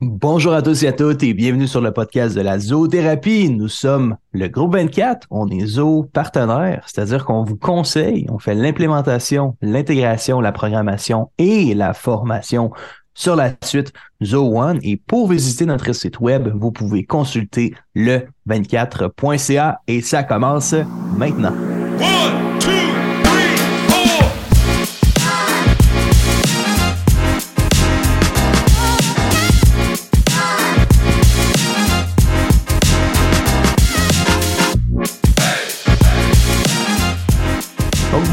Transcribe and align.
Bonjour 0.00 0.52
à 0.54 0.60
tous 0.60 0.82
et 0.82 0.88
à 0.88 0.92
toutes 0.92 1.22
et 1.22 1.34
bienvenue 1.34 1.68
sur 1.68 1.80
le 1.80 1.92
podcast 1.92 2.34
de 2.34 2.40
la 2.40 2.58
zoothérapie. 2.58 3.48
Nous 3.48 3.68
sommes 3.68 4.16
le 4.32 4.48
groupe 4.48 4.72
24, 4.74 5.28
on 5.30 5.48
est 5.48 5.64
zoo 5.66 6.02
partenaire, 6.12 6.82
c'est-à-dire 6.86 7.24
qu'on 7.24 7.44
vous 7.44 7.56
conseille, 7.56 8.26
on 8.28 8.40
fait 8.40 8.56
l'implémentation, 8.56 9.56
l'intégration, 9.62 10.40
la 10.40 10.50
programmation 10.50 11.30
et 11.38 11.74
la 11.74 11.94
formation 11.94 12.72
sur 13.14 13.36
la 13.36 13.52
suite 13.62 13.92
Zoo 14.20 14.58
One. 14.58 14.80
Et 14.82 14.96
pour 14.96 15.28
visiter 15.28 15.64
notre 15.64 15.92
site 15.92 16.18
web, 16.18 16.48
vous 16.52 16.72
pouvez 16.72 17.04
consulter 17.04 17.72
le 17.94 18.22
24.ca 18.48 19.78
et 19.86 20.00
ça 20.00 20.24
commence 20.24 20.74
maintenant. 21.16 21.54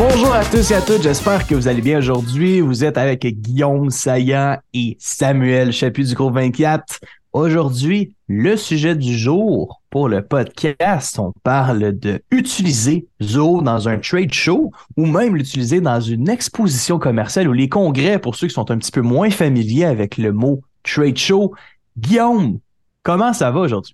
Bonjour 0.01 0.33
à 0.33 0.43
tous 0.43 0.71
et 0.71 0.73
à 0.73 0.81
toutes, 0.81 1.03
j'espère 1.03 1.45
que 1.45 1.53
vous 1.53 1.67
allez 1.67 1.83
bien 1.83 1.99
aujourd'hui. 1.99 2.59
Vous 2.59 2.83
êtes 2.83 2.97
avec 2.97 3.23
Guillaume 3.23 3.91
Saillant 3.91 4.57
et 4.73 4.97
Samuel 4.99 5.71
Chapuis 5.71 6.05
du 6.05 6.15
groupe 6.15 6.33
24. 6.33 7.01
Aujourd'hui, 7.33 8.15
le 8.27 8.57
sujet 8.57 8.95
du 8.95 9.15
jour 9.15 9.79
pour 9.91 10.09
le 10.09 10.23
podcast, 10.23 11.19
on 11.19 11.33
parle 11.43 11.99
de 11.99 12.19
utiliser 12.31 13.05
Zoho 13.21 13.61
dans 13.61 13.87
un 13.87 13.99
trade 13.99 14.33
show 14.33 14.71
ou 14.97 15.05
même 15.05 15.35
l'utiliser 15.35 15.81
dans 15.81 16.01
une 16.01 16.29
exposition 16.29 16.97
commerciale 16.97 17.47
ou 17.47 17.53
les 17.53 17.69
congrès 17.69 18.17
pour 18.17 18.33
ceux 18.33 18.47
qui 18.47 18.55
sont 18.55 18.71
un 18.71 18.79
petit 18.79 18.91
peu 18.91 19.01
moins 19.01 19.29
familiers 19.29 19.85
avec 19.85 20.17
le 20.17 20.31
mot 20.31 20.61
trade 20.81 21.17
show. 21.17 21.53
Guillaume, 21.95 22.57
comment 23.03 23.33
ça 23.33 23.51
va 23.51 23.59
aujourd'hui? 23.59 23.93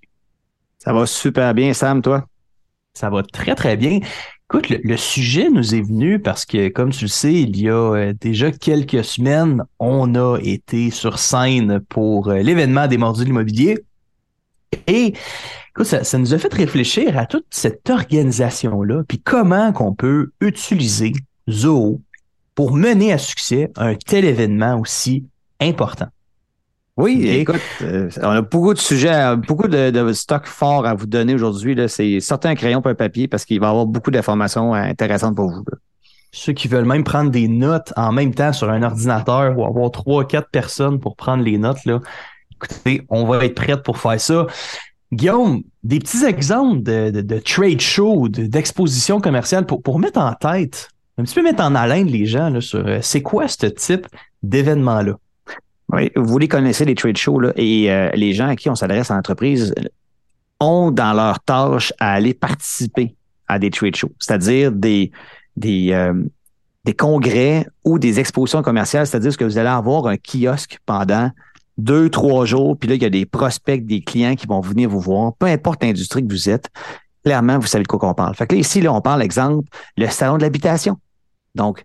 Ça 0.78 0.94
va 0.94 1.04
super 1.04 1.52
bien, 1.52 1.74
Sam, 1.74 2.00
toi? 2.00 2.24
Ça 2.94 3.10
va 3.10 3.22
très, 3.22 3.54
très 3.54 3.76
bien. 3.76 4.00
Écoute, 4.50 4.70
le, 4.70 4.96
sujet 4.96 5.50
nous 5.50 5.74
est 5.74 5.82
venu 5.82 6.20
parce 6.20 6.46
que, 6.46 6.68
comme 6.68 6.88
tu 6.88 7.04
le 7.04 7.10
sais, 7.10 7.34
il 7.34 7.60
y 7.60 7.68
a 7.68 7.74
euh, 7.74 8.14
déjà 8.18 8.50
quelques 8.50 9.04
semaines, 9.04 9.62
on 9.78 10.14
a 10.14 10.38
été 10.38 10.90
sur 10.90 11.18
scène 11.18 11.80
pour 11.80 12.28
euh, 12.28 12.38
l'événement 12.38 12.86
des 12.86 12.96
mordus 12.96 13.20
de 13.20 13.26
l'immobilier. 13.26 13.84
Et 14.86 15.12
écoute, 15.70 15.84
ça, 15.84 16.02
ça, 16.02 16.16
nous 16.16 16.32
a 16.32 16.38
fait 16.38 16.54
réfléchir 16.54 17.18
à 17.18 17.26
toute 17.26 17.44
cette 17.50 17.90
organisation-là, 17.90 19.02
puis 19.06 19.20
comment 19.20 19.70
qu'on 19.72 19.92
peut 19.92 20.30
utiliser 20.40 21.12
Zoho 21.50 22.00
pour 22.54 22.72
mener 22.72 23.12
à 23.12 23.18
succès 23.18 23.70
un 23.76 23.96
tel 23.96 24.24
événement 24.24 24.80
aussi 24.80 25.26
important. 25.60 26.08
Oui, 26.98 27.28
écoute, 27.28 27.60
euh, 27.82 28.10
on 28.22 28.30
a 28.30 28.42
beaucoup 28.42 28.74
de 28.74 28.78
sujets, 28.78 29.36
beaucoup 29.36 29.68
de, 29.68 29.90
de 29.90 30.12
stock 30.12 30.46
fort 30.46 30.84
à 30.84 30.94
vous 30.94 31.06
donner 31.06 31.32
aujourd'hui. 31.32 31.76
C'est 31.86 32.18
sortez 32.18 32.48
un 32.48 32.56
crayon 32.56 32.82
pour 32.82 32.90
un 32.90 32.96
papier 32.96 33.28
parce 33.28 33.44
qu'il 33.44 33.60
va 33.60 33.68
y 33.68 33.70
avoir 33.70 33.86
beaucoup 33.86 34.10
d'informations 34.10 34.74
intéressantes 34.74 35.36
pour 35.36 35.48
vous. 35.48 35.64
Ceux 36.32 36.52
qui 36.52 36.66
veulent 36.66 36.84
même 36.84 37.04
prendre 37.04 37.30
des 37.30 37.46
notes 37.46 37.92
en 37.96 38.10
même 38.10 38.34
temps 38.34 38.52
sur 38.52 38.68
un 38.68 38.82
ordinateur 38.82 39.56
ou 39.56 39.64
avoir 39.64 39.92
trois, 39.92 40.26
quatre 40.26 40.50
personnes 40.50 40.98
pour 40.98 41.14
prendre 41.14 41.44
les 41.44 41.56
notes, 41.56 41.84
là, 41.84 42.00
écoutez, 42.52 43.02
on 43.10 43.26
va 43.26 43.44
être 43.44 43.54
prêts 43.54 43.80
pour 43.80 43.98
faire 43.98 44.20
ça. 44.20 44.48
Guillaume, 45.12 45.62
des 45.84 46.00
petits 46.00 46.24
exemples 46.24 46.82
de, 46.82 47.38
trade 47.38 47.80
show, 47.80 48.28
d'exposition 48.28 49.20
commerciale 49.20 49.66
pour, 49.66 49.84
pour 49.84 50.00
mettre 50.00 50.18
en 50.18 50.32
tête, 50.32 50.88
un 51.16 51.22
petit 51.22 51.36
peu 51.36 51.44
mettre 51.44 51.62
en 51.62 51.76
haleine 51.76 52.08
les 52.08 52.26
gens 52.26 52.50
là, 52.50 52.60
sur 52.60 52.84
euh, 52.84 52.98
c'est 53.02 53.22
quoi 53.22 53.46
ce 53.46 53.66
type 53.66 54.08
d'événement-là? 54.42 55.14
Oui, 55.90 56.10
vous 56.16 56.38
les 56.38 56.48
connaissez, 56.48 56.84
les 56.84 56.94
trade 56.94 57.16
shows, 57.16 57.40
là, 57.40 57.52
et 57.56 57.90
euh, 57.90 58.10
les 58.14 58.34
gens 58.34 58.48
à 58.48 58.56
qui 58.56 58.68
on 58.68 58.74
s'adresse 58.74 59.10
en 59.10 59.16
entreprise 59.16 59.74
ont 60.60 60.90
dans 60.90 61.14
leur 61.14 61.40
tâche 61.40 61.92
à 61.98 62.12
aller 62.12 62.34
participer 62.34 63.14
à 63.46 63.58
des 63.58 63.70
trade 63.70 63.96
shows, 63.96 64.12
c'est-à-dire 64.18 64.70
des, 64.70 65.10
des, 65.56 65.92
euh, 65.92 66.12
des 66.84 66.92
congrès 66.92 67.66
ou 67.84 67.98
des 67.98 68.20
expositions 68.20 68.60
commerciales, 68.60 69.06
c'est-à-dire 69.06 69.36
que 69.36 69.44
vous 69.44 69.56
allez 69.56 69.68
avoir 69.68 70.06
un 70.06 70.16
kiosque 70.16 70.78
pendant 70.84 71.30
deux, 71.78 72.10
trois 72.10 72.44
jours, 72.44 72.76
puis 72.76 72.88
là, 72.88 72.96
il 72.96 73.02
y 73.02 73.06
a 73.06 73.10
des 73.10 73.24
prospects, 73.24 73.86
des 73.86 74.02
clients 74.02 74.34
qui 74.34 74.46
vont 74.46 74.60
venir 74.60 74.90
vous 74.90 75.00
voir, 75.00 75.32
peu 75.34 75.46
importe 75.46 75.82
l'industrie 75.82 76.26
que 76.26 76.32
vous 76.32 76.50
êtes, 76.50 76.68
clairement, 77.24 77.58
vous 77.58 77.66
savez 77.66 77.84
de 77.84 77.88
quoi 77.88 77.98
qu'on 77.98 78.14
parle. 78.14 78.34
Fait 78.34 78.46
que 78.46 78.54
là, 78.54 78.60
ici, 78.60 78.80
là, 78.80 78.92
on 78.92 79.00
parle, 79.00 79.22
exemple, 79.22 79.68
le 79.96 80.08
salon 80.08 80.36
de 80.36 80.42
l'habitation. 80.42 80.98
Donc, 81.54 81.84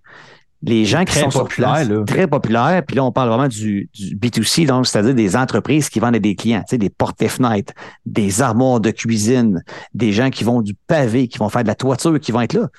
les 0.65 0.85
gens 0.85 1.03
qui 1.03 1.17
sont 1.17 1.29
populaires, 1.29 1.85
très 2.07 2.25
populaires. 2.25 2.81
Puis 2.87 2.95
là, 2.95 3.03
on 3.03 3.11
parle 3.11 3.29
vraiment 3.29 3.47
du, 3.47 3.89
B2C, 3.93 4.65
donc 4.65 4.87
c'est-à-dire 4.87 5.13
des 5.13 5.35
entreprises 5.35 5.89
qui 5.89 5.99
vendent 5.99 6.15
à 6.15 6.19
des 6.19 6.35
clients, 6.35 6.61
tu 6.61 6.71
sais, 6.71 6.77
des 6.77 6.89
portes 6.89 7.21
et 7.21 7.27
fenêtres, 7.27 7.73
des 8.05 8.41
armoires 8.41 8.79
de 8.79 8.91
cuisine, 8.91 9.61
des 9.93 10.13
gens 10.13 10.29
qui 10.29 10.43
vont 10.43 10.61
du 10.61 10.73
pavé, 10.87 11.27
qui 11.27 11.37
vont 11.37 11.49
faire 11.49 11.63
de 11.63 11.67
la 11.67 11.75
toiture, 11.75 12.17
qui 12.19 12.31
vont 12.31 12.41
être 12.41 12.53
là. 12.53 12.69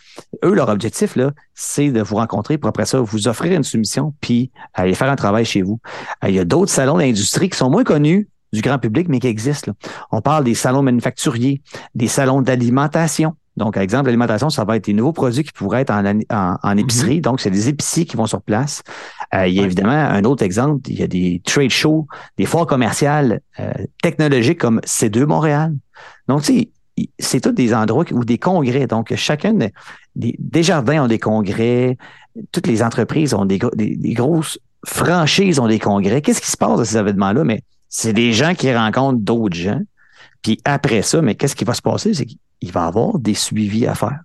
Eux, 0.44 0.54
leur 0.54 0.70
objectif, 0.70 1.14
là, 1.14 1.32
c'est 1.54 1.90
de 1.90 2.00
vous 2.00 2.16
rencontrer 2.16 2.56
pour 2.56 2.68
après 2.68 2.86
ça 2.86 3.00
vous 3.00 3.28
offrir 3.28 3.52
une 3.52 3.64
soumission, 3.64 4.14
puis 4.20 4.50
aller 4.72 4.94
faire 4.94 5.10
un 5.10 5.16
travail 5.16 5.44
chez 5.44 5.60
vous. 5.60 5.78
Euh, 6.24 6.30
il 6.30 6.34
y 6.34 6.38
a 6.38 6.44
d'autres 6.44 6.72
salons 6.72 6.96
d'industrie 6.96 7.50
qui 7.50 7.58
sont 7.58 7.70
moins 7.70 7.84
connus 7.84 8.28
du 8.54 8.62
grand 8.62 8.78
public, 8.78 9.08
mais 9.08 9.18
qui 9.18 9.26
existent. 9.26 9.72
On 10.10 10.22
parle 10.22 10.44
des 10.44 10.54
salons 10.54 10.82
manufacturiers, 10.82 11.60
des 11.94 12.08
salons 12.08 12.40
d'alimentation. 12.40 13.34
Donc, 13.56 13.74
par 13.74 13.82
exemple, 13.82 14.06
l'alimentation, 14.06 14.50
ça 14.50 14.64
va 14.64 14.76
être 14.76 14.84
des 14.84 14.92
nouveaux 14.94 15.12
produits 15.12 15.44
qui 15.44 15.52
pourraient 15.52 15.82
être 15.82 15.90
en, 15.90 16.04
en, 16.30 16.70
mhm. 16.74 16.78
épicerie. 16.78 17.20
Donc, 17.20 17.40
c'est 17.40 17.50
des 17.50 17.68
épiciers 17.68 18.04
qui 18.04 18.16
vont 18.16 18.26
sur 18.26 18.42
place. 18.42 18.82
Euh, 19.32 19.46
il 19.46 19.54
y 19.54 19.60
a 19.60 19.62
évidemment 19.62 19.92
un 19.92 20.24
autre 20.24 20.42
exemple, 20.42 20.90
il 20.90 20.98
y 20.98 21.02
a 21.02 21.06
des 21.06 21.40
trade 21.44 21.70
shows, 21.70 22.06
des 22.36 22.46
foires 22.46 22.66
commerciales 22.66 23.40
euh, 23.60 23.72
technologiques 24.02 24.58
comme 24.58 24.80
C2 24.80 25.24
Montréal. 25.24 25.74
Donc, 26.26 26.42
tu 26.42 26.58
sais, 26.96 27.08
c'est 27.18 27.40
tous 27.40 27.52
des 27.52 27.74
endroits 27.74 28.04
ou 28.12 28.24
des 28.24 28.38
congrès. 28.38 28.86
Donc, 28.86 29.14
chacun 29.14 29.54
des, 30.16 30.62
jardins 30.62 31.04
ont 31.04 31.08
des 31.08 31.18
congrès, 31.18 31.96
toutes 32.52 32.66
les 32.66 32.82
entreprises 32.82 33.34
ont 33.34 33.44
des, 33.44 33.60
des, 33.74 34.14
grosses 34.14 34.58
franchises 34.84 35.58
ont 35.58 35.68
des 35.68 35.78
congrès. 35.78 36.22
Qu'est-ce 36.22 36.40
qui 36.40 36.50
se 36.50 36.56
passe 36.56 36.80
à 36.80 36.84
ces 36.84 36.96
événements-là? 36.96 37.44
Mais 37.44 37.62
c'est 37.88 38.12
des 38.12 38.32
gens 38.32 38.54
qui 38.54 38.74
rencontrent 38.74 39.20
d'autres 39.20 39.56
gens. 39.56 39.80
Puis 40.42 40.60
après 40.64 41.02
ça, 41.02 41.22
mais 41.22 41.34
qu'est-ce 41.34 41.56
qui 41.56 41.64
va 41.64 41.74
se 41.74 41.82
passer? 41.82 42.12
C'est 42.14 42.26
il 42.64 42.72
va 42.72 42.86
avoir 42.86 43.18
des 43.18 43.34
suivis 43.34 43.86
à 43.86 43.94
faire. 43.94 44.20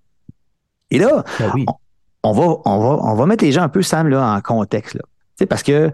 Et 0.92 0.98
là, 0.98 1.24
ben 1.40 1.52
on, 2.24 2.32
va, 2.32 2.58
on, 2.66 2.80
va, 2.80 3.04
on 3.04 3.16
va 3.16 3.26
mettre 3.26 3.44
les 3.44 3.52
gens 3.52 3.64
un 3.64 3.70
peu, 3.70 3.82
Sam, 3.82 4.08
là, 4.08 4.34
en 4.34 4.42
contexte. 4.42 4.96
Là. 4.96 5.46
parce 5.48 5.64
que 5.64 5.92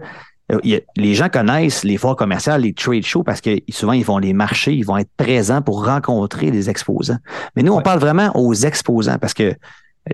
euh, 0.52 0.78
les 0.96 1.14
gens 1.14 1.28
connaissent 1.28 1.82
les 1.82 1.96
foires 1.96 2.16
commerciales, 2.16 2.62
les 2.62 2.72
trade 2.72 3.04
shows, 3.04 3.24
parce 3.24 3.40
que 3.40 3.58
souvent, 3.68 3.92
ils 3.92 4.04
vont 4.04 4.18
les 4.18 4.32
marcher, 4.32 4.72
ils 4.72 4.84
vont 4.84 4.96
être 4.96 5.10
présents 5.16 5.60
pour 5.60 5.84
rencontrer 5.84 6.50
les 6.50 6.70
exposants. 6.70 7.18
Mais 7.56 7.62
nous, 7.62 7.72
on 7.72 7.82
parle 7.82 7.98
vraiment 7.98 8.30
aux 8.36 8.54
exposants 8.54 9.18
parce 9.18 9.34
que 9.34 9.54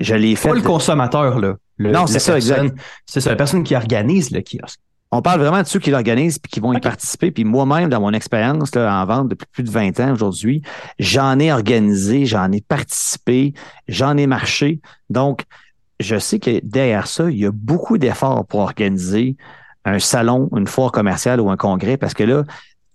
je 0.00 0.14
l'ai 0.14 0.34
fait. 0.36 0.48
Pas 0.48 0.54
le 0.54 0.62
consommateur, 0.62 1.38
là. 1.38 1.56
non, 1.78 2.06
c'est 2.06 2.18
ça, 2.18 2.36
exact. 2.36 2.74
C'est 3.06 3.20
ça, 3.20 3.30
la 3.30 3.36
personne 3.36 3.62
qui 3.62 3.76
organise 3.76 4.30
le 4.30 4.40
kiosque. 4.40 4.80
On 5.14 5.20
parle 5.20 5.40
vraiment 5.40 5.60
de 5.60 5.66
ceux 5.66 5.78
qui 5.78 5.90
l'organisent 5.90 6.38
puis 6.38 6.50
qui 6.50 6.60
vont 6.60 6.72
y 6.72 6.80
participer. 6.80 7.30
Puis 7.30 7.44
moi-même, 7.44 7.90
dans 7.90 8.00
mon 8.00 8.14
expérience 8.14 8.74
en 8.74 9.04
vente 9.04 9.28
depuis 9.28 9.46
plus 9.52 9.62
de 9.62 9.70
20 9.70 10.00
ans 10.00 10.12
aujourd'hui, 10.12 10.62
j'en 10.98 11.38
ai 11.38 11.52
organisé, 11.52 12.24
j'en 12.24 12.50
ai 12.50 12.62
participé, 12.62 13.52
j'en 13.88 14.16
ai 14.16 14.26
marché. 14.26 14.80
Donc, 15.10 15.42
je 16.00 16.18
sais 16.18 16.38
que 16.38 16.60
derrière 16.64 17.06
ça, 17.06 17.30
il 17.30 17.38
y 17.38 17.44
a 17.44 17.50
beaucoup 17.52 17.98
d'efforts 17.98 18.46
pour 18.46 18.60
organiser 18.60 19.36
un 19.84 19.98
salon, 19.98 20.48
une 20.56 20.66
foire 20.66 20.90
commerciale 20.92 21.42
ou 21.42 21.50
un 21.50 21.58
congrès 21.58 21.98
parce 21.98 22.14
que 22.14 22.24
là, 22.24 22.44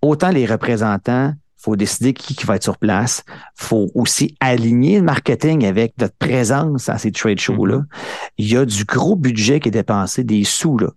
autant 0.02 0.30
les 0.30 0.48
représentants 0.48 1.34
faut 1.58 1.76
décider 1.76 2.14
qui, 2.14 2.36
qui 2.36 2.46
va 2.46 2.56
être 2.56 2.64
sur 2.64 2.78
place. 2.78 3.24
faut 3.56 3.90
aussi 3.96 4.36
aligner 4.40 4.98
le 4.98 5.04
marketing 5.04 5.66
avec 5.66 5.94
notre 6.00 6.16
présence 6.16 6.88
à 6.88 6.98
ces 6.98 7.12
trade 7.12 7.40
shows-là. 7.40 7.78
Mm-hmm. 7.78 8.30
Il 8.38 8.52
y 8.52 8.58
a 8.58 8.66
du 8.66 8.86
gros 8.86 9.16
budget 9.16 9.60
qui 9.60 9.70
est 9.70 9.72
dépensé, 9.72 10.24
des 10.24 10.44
sous, 10.44 10.78
là. 10.78 10.90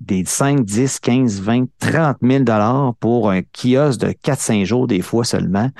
des 0.00 0.24
5, 0.24 0.64
10, 0.64 0.98
15, 1.00 1.40
20, 1.40 1.66
30 1.78 2.16
000 2.22 2.44
dollars 2.44 2.94
pour 2.96 3.30
un 3.30 3.42
kiosque 3.42 4.00
de 4.00 4.08
4-5 4.08 4.64
jours 4.64 4.86
des 4.86 5.02
fois 5.02 5.24
seulement. 5.24 5.70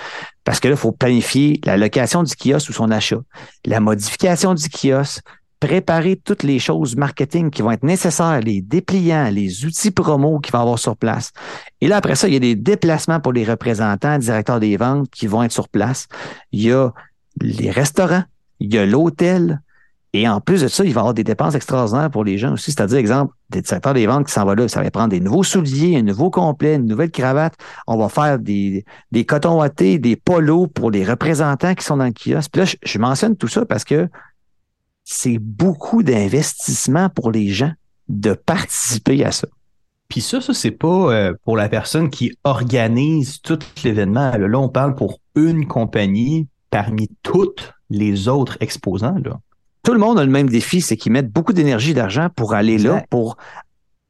Parce 0.44 0.60
que 0.60 0.68
là, 0.68 0.74
il 0.74 0.78
faut 0.78 0.92
planifier 0.92 1.60
la 1.64 1.76
location 1.76 2.22
du 2.22 2.34
kiosque 2.34 2.70
ou 2.70 2.72
son 2.72 2.90
achat, 2.90 3.20
la 3.66 3.80
modification 3.80 4.54
du 4.54 4.68
kiosque, 4.68 5.22
préparer 5.60 6.16
toutes 6.16 6.42
les 6.42 6.58
choses 6.58 6.96
marketing 6.96 7.50
qui 7.50 7.62
vont 7.62 7.70
être 7.70 7.82
nécessaires, 7.82 8.40
les 8.40 8.60
dépliants, 8.60 9.30
les 9.30 9.64
outils 9.64 9.90
promo 9.90 10.38
qu'il 10.38 10.52
va 10.52 10.60
avoir 10.60 10.78
sur 10.78 10.96
place. 10.96 11.32
Et 11.80 11.88
là, 11.88 11.96
après 11.96 12.14
ça, 12.14 12.28
il 12.28 12.34
y 12.34 12.36
a 12.36 12.40
des 12.40 12.54
déplacements 12.54 13.20
pour 13.20 13.32
les 13.32 13.44
représentants, 13.44 14.18
directeurs 14.18 14.60
des 14.60 14.76
ventes 14.76 15.10
qui 15.10 15.26
vont 15.26 15.42
être 15.42 15.52
sur 15.52 15.68
place. 15.68 16.06
Il 16.52 16.62
y 16.62 16.72
a 16.72 16.90
les 17.40 17.70
restaurants, 17.70 18.24
il 18.60 18.72
y 18.72 18.78
a 18.78 18.86
l'hôtel. 18.86 19.60
Et 20.14 20.26
en 20.26 20.40
plus 20.40 20.62
de 20.62 20.68
ça, 20.68 20.84
il 20.84 20.94
va 20.94 21.00
y 21.00 21.02
avoir 21.02 21.14
des 21.14 21.24
dépenses 21.24 21.54
extraordinaires 21.54 22.10
pour 22.10 22.24
les 22.24 22.38
gens 22.38 22.54
aussi. 22.54 22.72
C'est-à-dire, 22.72 22.96
exemple, 22.96 23.34
des 23.50 23.60
directeurs 23.60 23.92
des 23.92 24.06
ventes 24.06 24.26
qui 24.26 24.32
s'en 24.32 24.46
vont 24.46 24.54
là, 24.54 24.66
ça 24.66 24.82
va 24.82 24.90
prendre 24.90 25.10
des 25.10 25.20
nouveaux 25.20 25.42
souliers, 25.42 25.98
un 25.98 26.02
nouveau 26.02 26.30
complet, 26.30 26.76
une 26.76 26.86
nouvelle 26.86 27.10
cravate. 27.10 27.54
On 27.86 27.98
va 27.98 28.08
faire 28.08 28.38
des, 28.38 28.86
des 29.12 29.26
cotons 29.26 29.58
wattés, 29.58 29.98
des 29.98 30.16
polos 30.16 30.66
pour 30.72 30.90
les 30.90 31.04
représentants 31.04 31.74
qui 31.74 31.84
sont 31.84 31.98
dans 31.98 32.06
le 32.06 32.12
kiosque. 32.12 32.50
Puis 32.52 32.62
là, 32.62 32.74
je 32.82 32.98
mentionne 32.98 33.36
tout 33.36 33.48
ça 33.48 33.66
parce 33.66 33.84
que 33.84 34.08
c'est 35.10 35.38
beaucoup 35.38 36.02
d'investissement 36.02 37.08
pour 37.08 37.30
les 37.30 37.48
gens 37.48 37.72
de 38.10 38.34
participer 38.34 39.24
à 39.24 39.32
ça. 39.32 39.48
Puis 40.08 40.20
ça, 40.20 40.42
ça, 40.42 40.52
c'est 40.52 40.70
pas 40.70 40.86
euh, 40.86 41.32
pour 41.44 41.56
la 41.56 41.70
personne 41.70 42.10
qui 42.10 42.36
organise 42.44 43.40
tout 43.40 43.58
l'événement. 43.84 44.32
Là, 44.36 44.58
on 44.58 44.68
parle 44.68 44.94
pour 44.94 45.20
une 45.34 45.66
compagnie 45.66 46.46
parmi 46.68 47.08
toutes 47.22 47.72
les 47.88 48.28
autres 48.28 48.58
exposants. 48.60 49.16
Là. 49.24 49.40
Tout 49.82 49.94
le 49.94 49.98
monde 49.98 50.18
a 50.18 50.24
le 50.26 50.30
même 50.30 50.50
défi, 50.50 50.82
c'est 50.82 50.98
qu'ils 50.98 51.12
mettent 51.12 51.32
beaucoup 51.32 51.54
d'énergie 51.54 51.92
et 51.92 51.94
d'argent 51.94 52.28
pour 52.36 52.52
aller 52.52 52.76
là, 52.76 53.02
pour 53.08 53.38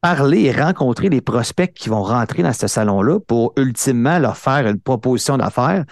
parler 0.01 0.47
et 0.47 0.53
rencontrer 0.53 1.11
les 1.11 1.21
prospects 1.21 1.73
qui 1.75 1.91
vont 1.91 2.03
rentrer 2.03 2.43
dans 2.43 2.53
ce 2.53 2.67
salon-là 2.67 3.21
pour 3.21 3.53
ultimement 3.57 4.19
leur 4.19 4.37
faire 4.37 4.67
une 4.67 4.81
proposition 4.81 5.39
d'affaires, 5.39 5.85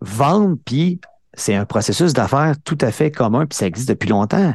vendre, 0.00 0.56
puis 0.64 1.00
c'est 1.38 1.54
un 1.54 1.64
processus 1.64 2.12
d'affaires 2.12 2.54
tout 2.64 2.78
à 2.80 2.90
fait 2.90 3.10
commun, 3.10 3.46
puis 3.46 3.56
ça 3.56 3.66
existe 3.66 3.88
depuis 3.88 4.08
longtemps. 4.08 4.52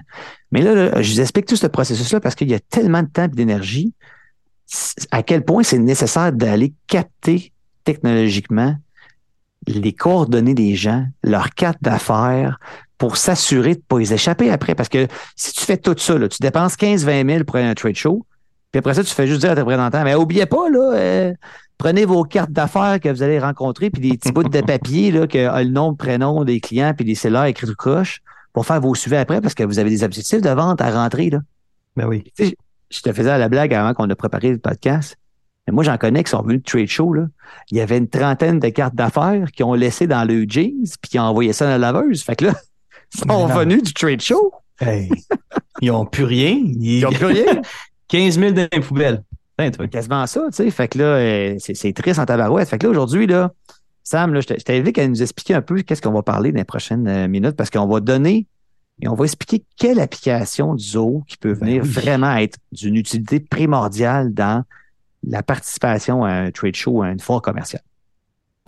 Mais 0.52 0.62
là, 0.62 1.02
je 1.02 1.14
vous 1.14 1.22
explique 1.22 1.46
tout 1.46 1.56
ce 1.56 1.68
processus-là 1.68 2.20
parce 2.20 2.36
qu'il 2.36 2.50
y 2.50 2.54
a 2.54 2.60
tellement 2.60 3.02
de 3.02 3.08
temps 3.08 3.26
et 3.26 3.30
d'énergie, 3.30 3.94
à 5.12 5.24
quel 5.24 5.44
point 5.44 5.64
c'est 5.64 5.80
nécessaire 5.80 6.32
d'aller 6.32 6.74
capter 6.88 7.52
technologiquement 7.84 8.76
les 9.68 9.94
coordonnées 9.94 10.54
des 10.54 10.76
gens, 10.76 11.06
leur 11.24 11.52
carte 11.52 11.78
d'affaires, 11.82 12.60
pour 12.98 13.18
s'assurer 13.18 13.76
de 13.76 13.80
ne 13.80 13.84
pas 13.84 14.00
les 14.00 14.14
échapper 14.14 14.52
après. 14.52 14.76
Parce 14.76 14.90
que 14.90 15.08
si 15.36 15.54
tu 15.54 15.62
fais 15.62 15.78
tout 15.78 15.96
ça, 15.98 16.16
tu 16.28 16.38
dépenses 16.42 16.76
15-20 16.76 17.30
000 17.30 17.44
pour 17.44 17.56
un 17.58 17.74
trade 17.74 17.96
show, 17.96 18.26
puis 18.72 18.80
après 18.80 18.94
ça, 18.94 19.04
tu 19.04 19.14
fais 19.14 19.28
juste 19.28 19.42
dire 19.42 19.52
à 19.52 19.56
tes 19.56 19.62
représentants, 19.62 20.04
mais 20.04 20.16
oubliez 20.16 20.46
pas, 20.46 20.70
là, 20.70 20.94
euh, 20.96 21.34
prenez 21.84 22.06
vos 22.06 22.24
cartes 22.24 22.52
d'affaires 22.52 22.98
que 23.02 23.10
vous 23.10 23.24
allez 23.24 23.40
rencontrer, 23.40 23.90
puis 23.90 24.02
des 24.02 24.18
petits 24.18 24.32
bouts 24.32 24.44
de 24.44 24.62
papier 24.66 25.12
là, 25.12 25.28
que 25.28 25.48
a 25.48 25.62
le 25.62 25.70
nom, 25.70 25.90
le 25.90 25.96
prénom 25.98 26.46
des 26.46 26.62
clients, 26.62 26.94
puis 26.96 27.04
des 27.04 27.14
cellulaires 27.14 27.44
écrits 27.44 27.68
tout 27.68 27.76
croche 27.76 28.22
pour 28.54 28.66
faire 28.66 28.80
vos 28.80 28.96
suivis 28.96 29.18
après 29.18 29.42
parce 29.42 29.54
que 29.54 29.64
vous 29.64 29.80
avez 29.80 29.90
des 29.90 30.04
objectifs 30.04 30.42
de 30.42 30.50
vente 30.50 30.80
à 30.80 30.90
rentrer. 30.92 31.30
Là. 31.30 31.40
Ben 31.98 32.08
oui. 32.08 32.24
je 32.40 33.02
te 33.02 33.12
faisais 33.12 33.38
la 33.38 33.50
blague 33.50 33.74
avant 33.74 33.94
qu'on 33.94 34.10
a 34.10 34.16
préparé 34.16 34.52
le 34.52 34.60
podcast. 34.60 35.18
Mais 35.68 35.74
moi, 35.74 35.84
j'en 35.84 35.98
connais 35.98 36.24
qui 36.24 36.32
sont 36.32 36.42
venus 36.42 36.60
de 36.60 36.64
trade 36.64 36.88
show. 36.88 37.14
Là. 37.14 37.26
Il 37.70 37.78
y 37.78 37.82
avait 37.82 37.98
une 37.98 38.08
trentaine 38.08 38.60
de 38.60 38.70
cartes 38.70 38.96
d'affaires 38.96 39.52
qui 39.52 39.64
ont 39.64 39.74
laissé 39.74 40.08
dans 40.08 40.24
le 40.24 40.46
jeans 40.48 40.86
puis 41.02 41.12
qui 41.12 41.20
ont 41.20 41.24
envoyé 41.24 41.52
ça 41.52 41.66
dans 41.66 41.72
la 41.72 41.92
laveuse. 41.92 42.24
Fait 42.24 42.38
que 42.38 42.46
là, 42.46 42.54
ils 43.14 43.30
sont 43.30 43.48
venus 43.48 43.84
du 43.84 43.94
trade 43.94 44.22
show. 44.22 44.54
ils 45.82 45.92
n'ont 45.92 46.06
plus 46.06 46.24
rien. 46.24 46.62
Ils 46.80 47.02
n'ont 47.02 47.12
plus 47.12 47.26
rien. 47.26 47.62
15 48.08 48.40
000 48.40 48.52
dans 48.54 48.68
les 48.72 48.80
poubelles. 48.80 49.24
Ben, 49.58 49.72
quasiment 49.72 50.26
ça, 50.26 50.42
tu 50.50 50.56
sais. 50.56 50.72
Fait 50.72 50.88
que 50.88 50.98
là, 50.98 51.06
euh, 51.06 51.56
c'est 51.60 51.94
triste 51.94 52.20
en 52.20 52.26
tabarouette. 52.26 52.68
Fait 52.68 52.80
que 52.80 52.88
là, 52.88 52.92
aujourd'hui, 52.92 53.28
là, 53.28 53.52
Sam, 54.04 54.34
là, 54.34 54.42
je 54.42 54.48
t'invite 54.48 54.98
à 54.98 55.08
nous 55.08 55.22
expliquer 55.22 55.54
un 55.54 55.62
peu 55.62 55.82
qu'est-ce 55.82 56.02
qu'on 56.02 56.12
va 56.12 56.24
parler 56.24 56.52
dans 56.52 56.58
les 56.58 56.64
prochaines 56.64 57.08
euh, 57.08 57.28
minutes 57.28 57.56
parce 57.56 57.70
qu'on 57.70 57.88
va 57.88 58.00
donner 58.00 58.48
et 59.02 59.08
on 59.08 59.16
va 59.16 59.26
expliquer 59.26 59.64
quelle 59.78 60.00
application 60.00 60.76
du 60.76 60.84
zoo 60.84 61.24
qui 61.28 61.38
peut 61.38 61.54
venir 61.54 61.84
ben 61.84 61.90
vraiment 61.90 62.36
être 62.36 62.58
d'une 62.72 62.96
utilité 62.96 63.40
primordiale 63.40 64.34
dans 64.34 64.64
la 65.24 65.42
participation 65.42 66.24
à 66.24 66.32
un 66.32 66.52
trade 66.52 66.76
show, 66.76 67.02
à 67.02 67.10
une 67.10 67.20
foire 67.20 67.42
commerciale. 67.42 67.82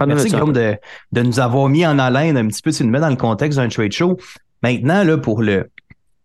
Merci, 0.05 0.27
Guillaume, 0.27 0.51
de, 0.51 0.75
de, 1.13 1.21
nous 1.21 1.39
avoir 1.39 1.69
mis 1.69 1.85
en 1.85 1.99
haleine 1.99 2.37
un 2.37 2.47
petit 2.47 2.61
peu, 2.61 2.71
tu 2.71 2.83
nous 2.83 2.89
mets 2.89 2.99
dans 2.99 3.09
le 3.09 3.15
contexte 3.15 3.59
d'un 3.59 3.69
trade 3.69 3.93
show. 3.93 4.17
Maintenant, 4.61 5.03
là, 5.03 5.17
pour 5.17 5.41
le, 5.41 5.69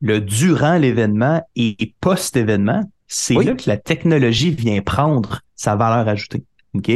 le 0.01 0.21
durant 0.21 0.77
l'événement 0.77 1.47
et 1.55 1.95
post-événement, 2.01 2.91
c'est 3.13 3.35
là 3.35 3.55
que 3.55 3.69
la 3.69 3.77
technologie 3.77 4.53
vient 4.53 4.81
prendre 4.83 5.41
sa 5.57 5.75
valeur 5.75 6.07
ajoutée. 6.09 6.45
OK? 6.75 6.91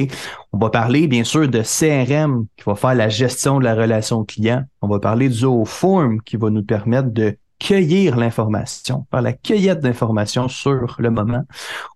On 0.53 0.59
va 0.59 0.71
parler, 0.71 1.09
bien 1.09 1.25
sûr, 1.25 1.49
de 1.49 1.61
CRM 1.61 2.47
qui 2.57 2.65
va 2.65 2.77
faire 2.77 2.95
la 2.95 3.09
gestion 3.09 3.59
de 3.59 3.65
la 3.65 3.75
relation 3.75 4.25
client. 4.25 4.63
On 4.81 4.87
va 4.87 5.01
parler 5.01 5.29
du 5.29 5.45
Form 5.67 6.23
qui 6.23 6.37
va 6.37 6.51
nous 6.51 6.63
permettre 6.63 7.11
de 7.11 7.37
cueillir 7.59 8.17
l'information, 8.17 9.07
faire 9.11 9.23
la 9.23 9.33
cueillette 9.33 9.81
d'informations 9.81 10.49
sur 10.49 10.95
le 11.01 11.11
moment. 11.11 11.43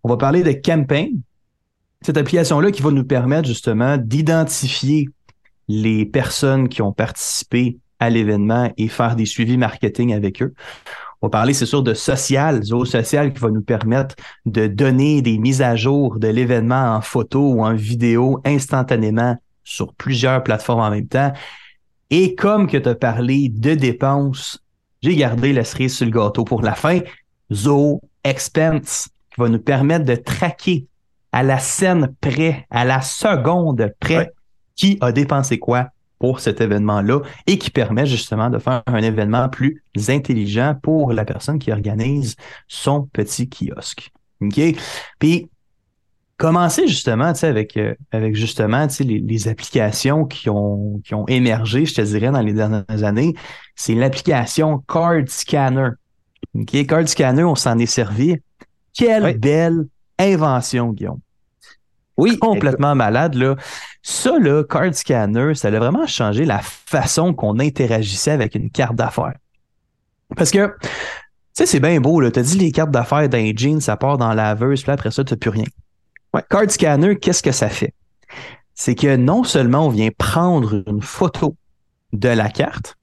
On 0.02 0.08
va 0.08 0.16
parler 0.16 0.42
de 0.42 0.50
Campaign, 0.52 1.20
cette 2.02 2.16
application-là 2.16 2.72
qui 2.72 2.82
va 2.82 2.90
nous 2.90 3.04
permettre 3.04 3.46
justement 3.46 3.98
d'identifier 3.98 5.08
les 5.68 6.06
personnes 6.06 6.68
qui 6.68 6.82
ont 6.82 6.92
participé 6.92 7.78
à 8.00 8.10
l'événement 8.10 8.72
et 8.76 8.88
faire 8.88 9.14
des 9.14 9.26
suivis 9.26 9.58
marketing 9.58 10.12
avec 10.12 10.42
eux. 10.42 10.54
On 11.20 11.26
va 11.26 11.30
parler, 11.30 11.52
c'est 11.52 11.66
sûr, 11.66 11.82
de 11.82 11.94
social, 11.94 12.62
Zoho 12.62 12.84
Social 12.84 13.32
qui 13.32 13.40
va 13.40 13.50
nous 13.50 13.62
permettre 13.62 14.14
de 14.46 14.68
donner 14.68 15.20
des 15.20 15.38
mises 15.38 15.62
à 15.62 15.74
jour 15.74 16.18
de 16.18 16.28
l'événement 16.28 16.94
en 16.94 17.00
photo 17.00 17.54
ou 17.54 17.64
en 17.64 17.74
vidéo 17.74 18.40
instantanément 18.44 19.36
sur 19.64 19.92
plusieurs 19.94 20.42
plateformes 20.44 20.80
en 20.80 20.90
même 20.90 21.08
temps. 21.08 21.32
Et 22.10 22.34
comme 22.34 22.68
que 22.68 22.76
tu 22.76 22.88
as 22.88 22.94
parlé 22.94 23.48
de 23.48 23.74
dépenses, 23.74 24.62
j'ai 25.02 25.16
gardé 25.16 25.52
la 25.52 25.64
cerise 25.64 25.96
sur 25.96 26.06
le 26.06 26.12
gâteau 26.12 26.44
pour 26.44 26.62
la 26.62 26.74
fin. 26.74 27.00
Zoho 27.52 28.00
Expense 28.24 29.08
qui 29.34 29.40
va 29.40 29.48
nous 29.48 29.58
permettre 29.58 30.04
de 30.04 30.14
traquer 30.14 30.86
à 31.32 31.42
la 31.42 31.58
scène 31.58 32.14
près, 32.20 32.66
à 32.70 32.84
la 32.84 33.00
seconde 33.00 33.92
près, 34.00 34.32
qui 34.76 34.96
a 35.00 35.12
dépensé 35.12 35.58
quoi? 35.58 35.88
Pour 36.18 36.40
cet 36.40 36.60
événement-là 36.60 37.20
et 37.46 37.58
qui 37.58 37.70
permet 37.70 38.06
justement 38.06 38.50
de 38.50 38.58
faire 38.58 38.82
un 38.86 39.02
événement 39.02 39.48
plus 39.48 39.82
intelligent 40.08 40.74
pour 40.82 41.12
la 41.12 41.24
personne 41.24 41.58
qui 41.58 41.72
organise 41.72 42.36
son 42.66 43.02
petit 43.12 43.48
kiosque. 43.48 44.10
OK? 44.40 44.60
Puis, 45.18 45.48
commencer 46.36 46.86
justement 46.86 47.32
avec, 47.42 47.76
euh, 47.76 47.94
avec 48.12 48.36
justement 48.36 48.86
les, 49.00 49.18
les 49.18 49.48
applications 49.48 50.24
qui 50.24 50.48
ont, 50.48 51.00
qui 51.04 51.14
ont 51.14 51.26
émergé, 51.26 51.84
je 51.84 51.94
te 51.94 52.00
dirais, 52.00 52.30
dans 52.30 52.40
les 52.40 52.52
dernières 52.52 52.84
années, 53.02 53.34
c'est 53.74 53.94
l'application 53.94 54.82
Card 54.88 55.28
Scanner. 55.28 55.90
OK? 56.54 56.86
Card 56.86 57.08
Scanner, 57.08 57.44
on 57.44 57.56
s'en 57.56 57.78
est 57.78 57.86
servi. 57.86 58.36
Quelle 58.94 59.38
belle 59.38 59.86
invention, 60.18 60.92
Guillaume. 60.92 61.20
Oui. 62.18 62.38
Complètement 62.38 62.94
malade, 62.94 63.34
là. 63.34 63.56
Ça, 64.02 64.38
là, 64.38 64.64
Card 64.64 64.94
Scanner, 64.94 65.54
ça 65.54 65.68
a 65.68 65.70
vraiment 65.70 66.06
changé 66.06 66.44
la 66.44 66.58
façon 66.58 67.32
qu'on 67.32 67.58
interagissait 67.60 68.32
avec 68.32 68.54
une 68.54 68.70
carte 68.70 68.96
d'affaires. 68.96 69.36
Parce 70.36 70.50
que, 70.50 70.74
tu 70.82 70.88
sais, 71.52 71.66
c'est 71.66 71.80
bien 71.80 72.00
beau, 72.00 72.20
là. 72.20 72.30
T'as 72.30 72.42
dit 72.42 72.58
les 72.58 72.72
cartes 72.72 72.90
d'affaires 72.90 73.28
d'un 73.28 73.52
jean, 73.54 73.80
ça 73.80 73.96
part 73.96 74.18
dans 74.18 74.28
la 74.28 74.34
laveuse, 74.34 74.82
puis 74.82 74.92
après 74.92 75.12
ça, 75.12 75.24
t'as 75.24 75.36
plus 75.36 75.50
rien. 75.50 75.64
Ouais. 76.34 76.42
Card 76.50 76.70
Scanner, 76.70 77.16
qu'est-ce 77.16 77.42
que 77.42 77.52
ça 77.52 77.68
fait? 77.68 77.94
C'est 78.74 78.94
que 78.94 79.16
non 79.16 79.44
seulement 79.44 79.86
on 79.86 79.88
vient 79.88 80.10
prendre 80.16 80.82
une 80.86 81.02
photo 81.02 81.56
de 82.12 82.28
la 82.28 82.48
carte, 82.48 82.96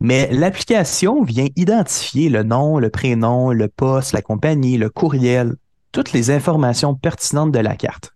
mais 0.00 0.28
l'application 0.32 1.22
vient 1.22 1.46
identifier 1.56 2.28
le 2.28 2.42
nom, 2.42 2.78
le 2.78 2.90
prénom, 2.90 3.52
le 3.52 3.68
poste, 3.68 4.12
la 4.12 4.22
compagnie, 4.22 4.78
le 4.78 4.90
courriel, 4.90 5.54
toutes 5.92 6.12
les 6.12 6.30
informations 6.30 6.94
pertinentes 6.94 7.52
de 7.52 7.58
la 7.58 7.76
carte. 7.76 8.12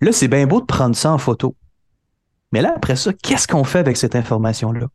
Là, 0.00 0.12
c'est 0.12 0.28
bien 0.28 0.46
beau 0.46 0.60
de 0.60 0.66
prendre 0.66 0.96
ça 0.96 1.12
en 1.12 1.18
photo. 1.18 1.54
Mais 2.52 2.62
là, 2.62 2.72
après 2.74 2.96
ça, 2.96 3.12
qu'est-ce 3.12 3.46
qu'on 3.46 3.64
fait 3.64 3.78
avec 3.78 3.96
cette 3.96 4.16
information-là? 4.16 4.88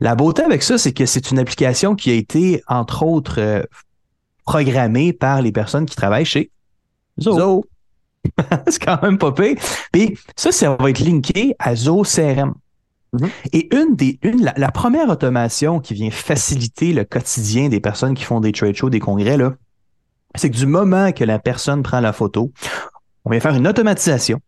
La 0.00 0.14
beauté 0.14 0.42
avec 0.42 0.62
ça, 0.62 0.78
c'est 0.78 0.92
que 0.92 1.04
c'est 1.04 1.30
une 1.30 1.38
application 1.38 1.94
qui 1.94 2.10
a 2.10 2.14
été, 2.14 2.62
entre 2.66 3.02
autres, 3.02 3.40
euh, 3.40 3.62
programmée 4.44 5.12
par 5.12 5.42
les 5.42 5.52
personnes 5.52 5.84
qui 5.84 5.94
travaillent 5.94 6.24
chez 6.24 6.50
Zoho. 7.20 7.66
c'est 8.66 8.82
quand 8.82 9.02
même 9.02 9.18
pas 9.18 9.32
pire. 9.32 9.56
Puis 9.92 10.18
ça, 10.36 10.52
ça 10.52 10.74
va 10.74 10.90
être 10.90 11.00
linké 11.00 11.54
à 11.58 11.74
Zoho 11.74 12.02
CRM. 12.02 12.54
Mm-hmm. 13.12 13.28
Et 13.52 13.76
une 13.76 13.96
des, 13.96 14.18
une, 14.22 14.42
la, 14.42 14.54
la, 14.56 14.70
première 14.70 15.08
automation 15.10 15.80
qui 15.80 15.94
vient 15.94 16.10
faciliter 16.10 16.92
le 16.92 17.04
quotidien 17.04 17.68
des 17.68 17.80
personnes 17.80 18.14
qui 18.14 18.24
font 18.24 18.40
des 18.40 18.52
trade 18.52 18.76
shows, 18.76 18.88
des 18.88 19.00
congrès, 19.00 19.36
là, 19.36 19.54
c'est 20.36 20.48
que 20.48 20.56
du 20.56 20.66
moment 20.66 21.12
que 21.12 21.24
la 21.24 21.38
personne 21.38 21.82
prend 21.82 22.00
la 22.00 22.12
photo, 22.12 22.52
on 23.24 23.30
vient 23.30 23.40
faire 23.40 23.54
une 23.54 23.68
automatisation 23.68 24.40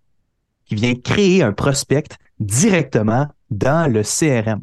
qui 0.66 0.74
vient 0.74 0.94
créer 0.94 1.42
un 1.42 1.52
prospect 1.52 2.04
directement 2.40 3.26
dans 3.50 3.90
le 3.90 4.02
CRM 4.02 4.60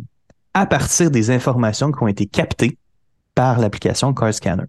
à 0.53 0.65
partir 0.65 1.11
des 1.11 1.31
informations 1.31 1.91
qui 1.91 2.03
ont 2.03 2.07
été 2.07 2.25
captées 2.25 2.77
par 3.35 3.59
l'application 3.59 4.13
Car 4.13 4.33
Scanner. 4.33 4.63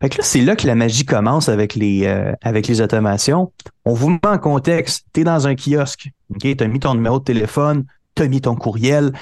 Fait 0.00 0.08
que 0.08 0.18
là, 0.18 0.24
c'est 0.24 0.40
là 0.40 0.56
que 0.56 0.66
la 0.66 0.74
magie 0.74 1.04
commence 1.04 1.48
avec 1.48 1.74
les, 1.74 2.06
euh, 2.06 2.32
avec 2.42 2.66
les 2.66 2.80
automations. 2.80 3.52
On 3.84 3.94
vous 3.94 4.10
met 4.10 4.26
en 4.26 4.38
contexte. 4.38 5.06
Tu 5.12 5.20
es 5.20 5.24
dans 5.24 5.46
un 5.46 5.54
kiosque. 5.54 6.10
Tu 6.40 6.56
as 6.58 6.66
mis 6.66 6.80
ton 6.80 6.94
numéro 6.94 7.18
de 7.20 7.24
téléphone, 7.24 7.84
tu 8.14 8.22
as 8.22 8.28
mis 8.28 8.40
ton 8.40 8.56
courriel. 8.56 9.12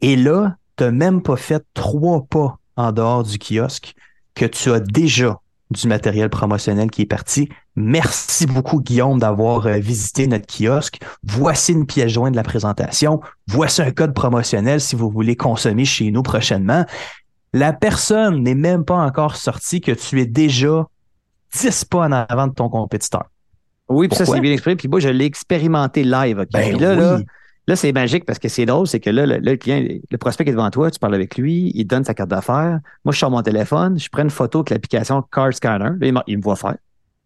Et 0.00 0.16
là, 0.16 0.56
tu 0.76 0.84
n'as 0.84 0.90
même 0.90 1.22
pas 1.22 1.36
fait 1.36 1.62
trois 1.74 2.24
pas 2.24 2.58
en 2.76 2.92
dehors 2.92 3.22
du 3.22 3.38
kiosque 3.38 3.94
que 4.34 4.46
tu 4.46 4.72
as 4.72 4.80
déjà 4.80 5.38
du 5.70 5.86
matériel 5.86 6.28
promotionnel 6.30 6.90
qui 6.90 7.02
est 7.02 7.06
parti. 7.06 7.48
Merci 7.76 8.46
beaucoup, 8.46 8.80
Guillaume, 8.80 9.18
d'avoir 9.18 9.66
euh, 9.66 9.78
visité 9.78 10.26
notre 10.26 10.46
kiosque. 10.46 11.00
Voici 11.22 11.72
une 11.72 11.86
pièce 11.86 12.12
jointe 12.12 12.32
de 12.32 12.36
la 12.36 12.42
présentation. 12.42 13.20
Voici 13.46 13.80
un 13.82 13.90
code 13.90 14.12
promotionnel 14.12 14.80
si 14.80 14.96
vous 14.96 15.10
voulez 15.10 15.36
consommer 15.36 15.84
chez 15.84 16.10
nous 16.10 16.22
prochainement. 16.22 16.84
La 17.52 17.72
personne 17.72 18.42
n'est 18.42 18.54
même 18.54 18.84
pas 18.84 18.96
encore 18.96 19.36
sortie 19.36 19.80
que 19.80 19.92
tu 19.92 20.20
es 20.20 20.26
déjà 20.26 20.86
10 21.54 21.84
pas 21.86 22.06
en 22.06 22.12
avant 22.12 22.46
de 22.46 22.54
ton 22.54 22.68
compétiteur. 22.68 23.24
Oui, 23.88 24.06
puis 24.06 24.16
ça, 24.16 24.24
c'est 24.24 24.40
bien 24.40 24.52
exprimé. 24.52 24.76
Puis 24.76 24.88
moi, 24.88 25.00
je 25.00 25.08
l'ai 25.08 25.24
expérimenté 25.24 26.04
live. 26.04 26.46
Ben 26.52 26.78
là, 26.78 26.94
là, 26.94 27.18
Là, 27.70 27.76
c'est 27.76 27.92
magique 27.92 28.24
parce 28.24 28.40
que 28.40 28.48
c'est 28.48 28.66
drôle, 28.66 28.88
c'est 28.88 28.98
que 28.98 29.10
là, 29.10 29.26
le, 29.26 29.56
client, 29.56 29.86
le 30.10 30.18
prospect 30.18 30.42
est 30.42 30.50
devant 30.50 30.68
toi, 30.70 30.90
tu 30.90 30.98
parles 30.98 31.14
avec 31.14 31.38
lui, 31.38 31.70
il 31.72 31.84
donne 31.84 32.02
sa 32.02 32.14
carte 32.14 32.28
d'affaires. 32.28 32.80
Moi, 33.04 33.12
je 33.12 33.18
sors 33.20 33.30
mon 33.30 33.42
téléphone, 33.42 33.96
je 33.96 34.08
prends 34.08 34.24
une 34.24 34.30
photo 34.30 34.58
avec 34.58 34.70
l'application 34.70 35.22
Card 35.30 35.54
Scanner. 35.54 35.90
il, 36.26 36.38
me 36.38 36.42
voit 36.42 36.56
faire. 36.56 36.74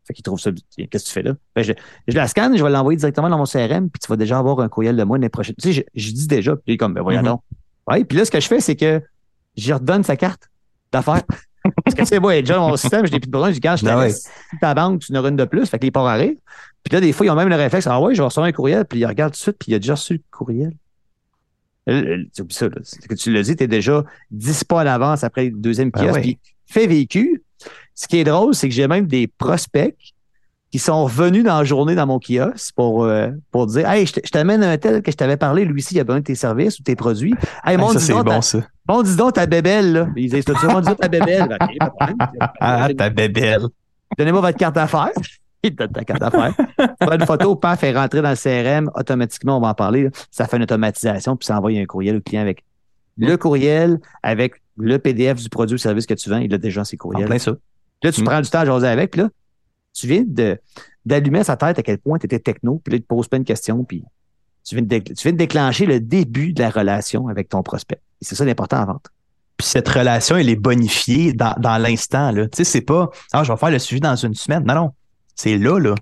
Fait 0.07 0.13
qu'il 0.13 0.23
trouve 0.23 0.39
ça. 0.39 0.51
Qu'est-ce 0.77 1.05
que 1.05 1.09
tu 1.09 1.13
fais 1.15 1.23
là? 1.23 1.33
Ben, 1.57 1.63
je, 1.63 1.73
je, 2.07 2.15
la 2.15 2.29
scanne, 2.29 2.59
je 2.59 2.63
vais 2.63 2.69
l'envoyer 2.69 2.99
directement 2.99 3.31
dans 3.31 3.39
mon 3.39 3.47
CRM, 3.47 3.89
puis 3.89 3.99
tu 3.99 4.07
vas 4.07 4.17
déjà 4.17 4.39
avoir 4.39 4.61
un 4.61 4.69
courriel 4.69 4.97
de 4.97 5.03
moi 5.03 5.17
l'année 5.17 5.31
prochaine. 5.31 5.55
Tu 5.59 5.73
sais, 5.73 5.87
je, 5.95 6.11
dis 6.13 6.27
déjà, 6.27 6.57
puis 6.57 6.77
comme, 6.77 6.93
ben 6.93 7.01
voyons 7.01 7.23
mm-hmm. 7.23 7.25
donc. 7.25 7.41
Ouais, 7.91 8.05
puis 8.05 8.19
là, 8.19 8.27
ce 8.27 8.31
que 8.31 8.41
je 8.41 8.47
fais, 8.47 8.61
c'est 8.61 8.77
que 8.77 9.01
j'y 9.57 9.73
redonne 9.73 10.05
sa 10.05 10.19
carte 10.19 10.51
d'affaires. 10.93 11.23
Parce 11.87 11.95
que 11.95 12.05
c'est 12.05 12.21
moi, 12.21 12.35
déjà 12.35 12.57
dans 12.57 12.69
mon 12.69 12.77
système, 12.77 13.07
je 13.07 13.13
n'ai 13.13 13.19
plus 13.19 13.29
de 13.29 13.33
besoin. 13.33 13.49
Je 13.49 13.55
dis, 13.55 13.61
quand 13.63 13.77
je 13.77 13.87
ben 13.87 14.13
ta 14.61 14.75
banque, 14.75 15.01
tu 15.01 15.13
n'auras 15.15 15.31
une 15.31 15.37
de 15.37 15.47
plus. 15.47 15.65
Fait 15.71 15.79
que 15.79 15.85
les 15.87 15.91
ports 15.91 16.07
arrêtent. 16.07 16.39
Puis 16.85 16.93
là, 16.93 17.01
des 17.01 17.13
fois, 17.13 17.27
ils 17.27 17.31
ont 17.31 17.35
même 17.35 17.49
le 17.49 17.57
réflexe. 17.57 17.87
Ah 17.87 18.01
ouais, 18.01 18.15
je 18.15 18.21
vais 18.21 18.27
recevoir 18.27 18.47
un 18.47 18.53
courriel. 18.53 18.85
Puis 18.85 19.01
ils 19.01 19.07
regardent 19.07 19.33
tout 19.33 19.39
de 19.39 19.43
suite, 19.43 19.57
puis 19.59 19.73
il 19.73 19.75
a 19.75 19.79
déjà 19.79 19.95
reçu 19.95 20.15
le 20.15 20.21
courriel. 20.31 20.73
Ça, 21.87 22.69
c'est 22.83 23.09
que 23.09 23.15
tu 23.15 23.33
l'as 23.33 23.43
dit, 23.43 23.57
tu 23.57 23.65
es 23.65 23.67
déjà 23.67 24.05
10 24.31 24.65
pas 24.65 24.83
à 24.83 24.85
l'avance 24.85 25.25
après 25.25 25.47
le 25.47 25.57
deuxième 25.57 25.91
ben 25.91 26.07
kiosque. 26.07 26.21
Puis 26.21 26.39
fait 26.67 26.87
vécu. 26.87 27.43
Ce 27.95 28.07
qui 28.09 28.19
est 28.19 28.25
drôle, 28.25 28.55
c'est 28.55 28.69
que 28.69 28.75
j'ai 28.75 28.89
même 28.89 29.07
des 29.07 29.27
prospects 29.27 29.97
qui 30.71 30.79
sont 30.79 31.05
revenus 31.05 31.45
dans 31.45 31.59
la 31.59 31.65
journée 31.65 31.95
dans 31.95 32.07
mon 32.07 32.19
kiosque 32.19 32.75
pour, 32.75 33.05
euh, 33.05 33.31
pour 33.53 33.67
dire 33.67 33.89
Hey, 33.89 34.07
je 34.07 34.31
t'amène 34.31 34.65
un 34.65 34.77
tel 34.77 35.03
que 35.03 35.13
je 35.13 35.17
t'avais 35.17 35.37
parlé, 35.37 35.65
lui 35.65 35.81
aussi, 35.81 35.95
il 35.95 36.01
a 36.01 36.05
besoin 36.05 36.21
de 36.21 36.25
tes 36.25 36.35
services 36.35 36.81
ou 36.81 36.83
tes 36.83 36.97
produits. 36.97 37.35
Hey, 37.65 37.77
mon, 37.77 37.91
ça, 37.91 38.01
c'est 38.01 38.13
bon, 38.13 38.43
ça. 38.43 38.59
Bon, 38.85 39.03
dis 39.03 39.15
donc 39.15 39.35
ta 39.35 39.47
bébelle, 39.47 39.93
là. 39.93 40.09
Ils 40.17 40.31
disent, 40.31 40.45
tu 40.45 40.53
vraiment 40.53 40.81
dit 40.81 40.97
ta 40.97 41.09
bébelle? 41.09 41.57
ah, 42.61 42.89
ta 42.97 43.09
bébelle. 43.09 43.69
Donnez-moi 44.19 44.41
votre 44.41 44.59
carte 44.59 44.75
d'affaires. 44.75 45.13
Il 45.69 45.75
ta 45.75 45.89
carte 45.89 46.21
d'affaires. 46.21 46.55
une 47.01 47.27
photo, 47.27 47.57
paf, 47.57 47.81
fait 47.81 47.93
rentrer 47.93 48.21
dans 48.21 48.31
le 48.31 48.37
CRM. 48.37 48.91
Automatiquement, 48.95 49.57
on 49.57 49.61
va 49.61 49.69
en 49.69 49.75
parler. 49.75 50.11
Ça 50.31 50.47
fait 50.47 50.59
une 50.59 50.65
automatisation, 50.65 51.37
puis 51.37 51.47
ça 51.47 51.57
envoie 51.57 51.71
un 51.71 51.87
courriel 51.87 52.17
au 52.17 52.21
client 52.21 52.43
avec 52.43 52.65
le 53.17 53.37
courriel, 53.37 54.01
avec 54.23 54.55
le 54.77 54.99
PDF 54.99 55.41
du 55.41 55.49
produit 55.49 55.77
ou 55.77 55.79
service 55.79 56.07
que 56.07 56.15
tu 56.15 56.29
vends. 56.29 56.39
Il 56.39 56.53
a 56.53 56.59
déjà 56.59 56.85
ses 56.85 56.97
courriels. 56.97 57.27
plein 57.27 57.39
ça. 57.39 57.53
Là, 58.03 58.13
tu 58.13 58.21
mm. 58.21 58.25
prends 58.25 58.41
du 58.41 58.51
temps 58.51 58.61
à 58.61 58.65
jaser 58.67 58.89
avec, 58.89 59.13
puis 59.13 59.23
là, 59.23 59.29
tu 59.95 60.07
viens 60.07 60.25
de, 60.27 60.59
d'allumer 61.07 61.45
sa 61.45 61.57
tête 61.57 61.79
à 61.79 61.83
quel 61.83 61.99
point 61.99 62.19
tu 62.19 62.27
étais 62.27 62.41
techno, 62.41 62.81
puis 62.85 62.93
là, 62.93 62.99
tu 62.99 63.03
te 63.03 63.09
poses 63.09 63.29
plein 63.29 63.39
de 63.39 63.45
questions, 63.45 63.85
puis 63.85 64.05
tu 64.65 64.75
viens, 64.75 64.85
de, 64.85 64.99
tu 64.99 65.15
viens 65.23 65.33
de 65.33 65.39
déclencher 65.39 65.87
le 65.87 66.01
début 66.01 66.53
de 66.53 66.61
la 66.61 66.71
relation 66.71 67.29
avec 67.29 67.49
ton 67.49 67.63
prospect. 67.63 68.01
Et 68.21 68.25
c'est 68.25 68.35
ça 68.35 68.45
l'important 68.45 68.79
à 68.79 68.85
vente. 68.85 69.07
Puis 69.57 69.69
cette 69.69 69.89
relation, 69.89 70.37
elle 70.37 70.49
est 70.49 70.57
bonifiée 70.57 71.33
dans, 71.33 71.55
dans 71.59 71.79
l'instant. 71.79 72.33
Tu 72.35 72.49
sais, 72.53 72.65
c'est 72.65 72.81
pas 72.81 73.11
Ah, 73.33 73.45
je 73.45 73.53
vais 73.53 73.59
faire 73.59 73.71
le 73.71 73.79
suivi 73.79 74.01
dans 74.01 74.17
une 74.17 74.35
semaine. 74.35 74.65
Non, 74.65 74.75
non. 74.75 74.93
C'est 75.35 75.59
là, 75.59 75.79
là. 75.79 75.95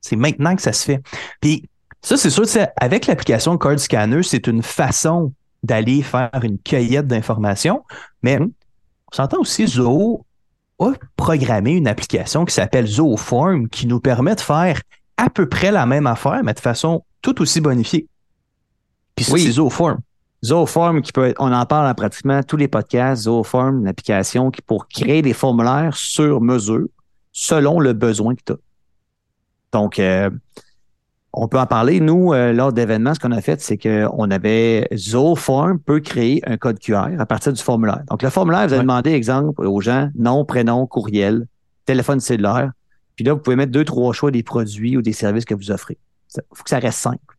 C'est 0.00 0.16
maintenant 0.16 0.54
que 0.54 0.62
ça 0.62 0.72
se 0.72 0.84
fait. 0.84 1.02
Puis 1.40 1.68
ça, 2.02 2.16
c'est 2.16 2.30
sûr, 2.30 2.44
avec 2.76 3.06
l'application 3.06 3.56
Card 3.56 3.80
Scanner, 3.80 4.22
c'est 4.22 4.46
une 4.46 4.62
façon 4.62 5.32
d'aller 5.62 6.02
faire 6.02 6.30
une 6.42 6.58
cueillette 6.58 7.06
d'informations. 7.06 7.82
Mais 8.22 8.36
mm-hmm. 8.36 8.50
on 9.12 9.16
s'entend 9.16 9.40
aussi, 9.40 9.66
Zoho 9.66 10.24
a 10.78 10.92
programmé 11.16 11.72
une 11.72 11.88
application 11.88 12.44
qui 12.44 12.54
s'appelle 12.54 12.86
Zooform 12.86 13.68
qui 13.68 13.86
nous 13.86 14.00
permet 14.00 14.34
de 14.34 14.40
faire 14.40 14.80
à 15.16 15.30
peu 15.30 15.48
près 15.48 15.70
la 15.70 15.86
même 15.86 16.06
affaire, 16.06 16.42
mais 16.44 16.52
de 16.52 16.60
façon 16.60 17.04
tout 17.22 17.40
aussi 17.40 17.60
bonifiée. 17.60 18.08
Puis 19.14 19.26
oui. 19.30 19.44
c'est 19.44 19.52
Zooform. 19.52 19.98
Zooform, 20.44 21.00
qui 21.00 21.12
peut 21.12 21.32
on 21.38 21.52
en 21.52 21.64
parle 21.64 21.88
dans 21.88 21.94
pratiquement 21.94 22.42
tous 22.42 22.56
les 22.56 22.68
podcasts. 22.68 23.22
Zooform, 23.22 23.80
une 23.80 23.88
application 23.88 24.50
qui 24.50 24.60
pour 24.60 24.88
créer 24.88 25.22
des 25.22 25.32
formulaires 25.32 25.96
sur 25.96 26.40
mesure 26.40 26.88
selon 27.34 27.80
le 27.80 27.92
besoin 27.92 28.34
que 28.34 28.42
tu 28.46 28.52
as. 28.52 28.56
Donc, 29.72 29.98
euh, 29.98 30.30
on 31.34 31.48
peut 31.48 31.58
en 31.58 31.66
parler. 31.66 31.98
Nous, 32.00 32.32
euh, 32.32 32.52
lors 32.52 32.72
d'événements, 32.72 33.12
ce 33.12 33.18
qu'on 33.18 33.32
a 33.32 33.40
fait, 33.40 33.60
c'est 33.60 33.76
qu'on 33.76 34.30
avait 34.30 34.88
Zooform 34.94 35.80
peut 35.80 35.98
créer 35.98 36.40
un 36.48 36.56
code 36.56 36.78
QR 36.78 37.08
à 37.18 37.26
partir 37.26 37.52
du 37.52 37.60
formulaire. 37.60 38.02
Donc, 38.08 38.22
le 38.22 38.30
formulaire, 38.30 38.68
vous 38.68 38.72
allez 38.72 38.82
demander, 38.82 39.10
exemple, 39.10 39.66
aux 39.66 39.80
gens, 39.80 40.10
nom, 40.14 40.44
prénom, 40.44 40.86
courriel, 40.86 41.46
téléphone 41.84 42.20
cellulaire. 42.20 42.70
Puis 43.16 43.24
là, 43.24 43.34
vous 43.34 43.40
pouvez 43.40 43.56
mettre 43.56 43.72
deux, 43.72 43.84
trois 43.84 44.12
choix 44.12 44.30
des 44.30 44.44
produits 44.44 44.96
ou 44.96 45.02
des 45.02 45.12
services 45.12 45.44
que 45.44 45.54
vous 45.54 45.72
offrez. 45.72 45.98
Il 46.36 46.42
faut 46.52 46.62
que 46.62 46.70
ça 46.70 46.78
reste 46.78 46.98
simple. 46.98 47.36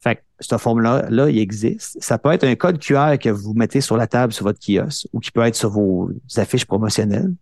Fait 0.00 0.16
que 0.16 0.20
ce 0.38 0.58
formulaire-là, 0.58 1.30
il 1.30 1.38
existe. 1.38 1.96
Ça 2.00 2.18
peut 2.18 2.30
être 2.30 2.44
un 2.44 2.54
code 2.56 2.78
QR 2.78 3.16
que 3.18 3.30
vous 3.30 3.54
mettez 3.54 3.80
sur 3.80 3.96
la 3.96 4.06
table 4.06 4.34
sur 4.34 4.44
votre 4.44 4.58
kiosque 4.60 5.08
ou 5.14 5.20
qui 5.20 5.30
peut 5.30 5.42
être 5.42 5.54
sur 5.54 5.70
vos 5.70 6.10
affiches 6.36 6.66
promotionnelles. 6.66 7.32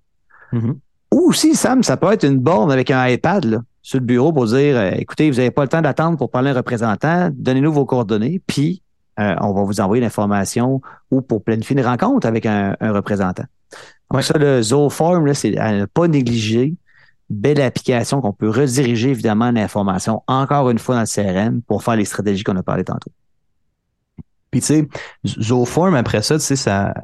Mm-hmm. 0.52 0.76
Ou 1.12 1.28
aussi, 1.28 1.54
Sam, 1.54 1.82
ça 1.82 1.98
peut 1.98 2.10
être 2.10 2.24
une 2.24 2.38
borne 2.38 2.72
avec 2.72 2.90
un 2.90 3.06
iPad 3.06 3.44
là, 3.44 3.58
sur 3.82 4.00
le 4.00 4.06
bureau 4.06 4.32
pour 4.32 4.46
dire 4.46 4.76
euh, 4.76 4.92
écoutez, 4.96 5.30
vous 5.30 5.36
n'avez 5.36 5.50
pas 5.50 5.62
le 5.62 5.68
temps 5.68 5.82
d'attendre 5.82 6.16
pour 6.16 6.30
parler 6.30 6.48
à 6.48 6.52
un 6.52 6.56
représentant, 6.56 7.28
donnez-nous 7.30 7.72
vos 7.72 7.84
coordonnées, 7.84 8.40
puis 8.46 8.82
euh, 9.20 9.34
on 9.42 9.52
va 9.52 9.62
vous 9.62 9.80
envoyer 9.82 10.00
l'information 10.00 10.80
ou 11.10 11.20
pour 11.20 11.44
planifier 11.44 11.76
une 11.76 11.84
rencontre 11.84 12.26
avec 12.26 12.46
un, 12.46 12.74
représentant. 12.80 13.44
Donc, 14.10 14.22
ça, 14.22 14.38
le 14.38 14.62
Zooform, 14.62 15.32
c'est 15.34 15.58
à 15.58 15.72
ne 15.72 15.84
pas 15.84 16.08
négliger. 16.08 16.74
Belle 17.28 17.60
application 17.60 18.20
qu'on 18.20 18.32
peut 18.32 18.50
rediriger 18.50 19.10
évidemment 19.10 19.50
l'information 19.50 20.22
encore 20.26 20.70
une 20.70 20.78
fois 20.78 20.96
dans 20.96 21.02
le 21.02 21.06
CRM 21.06 21.62
pour 21.62 21.82
faire 21.82 21.96
les 21.96 22.04
stratégies 22.04 22.42
qu'on 22.42 22.56
a 22.56 22.62
parlé 22.62 22.84
tantôt. 22.84 23.10
Puis 24.50 24.60
tu 24.60 24.66
sais, 24.66 24.88
Zooform, 25.26 25.94
après 25.94 26.22
ça, 26.22 26.38
tu 26.38 26.44
sais, 26.44 26.56
ça 26.56 26.94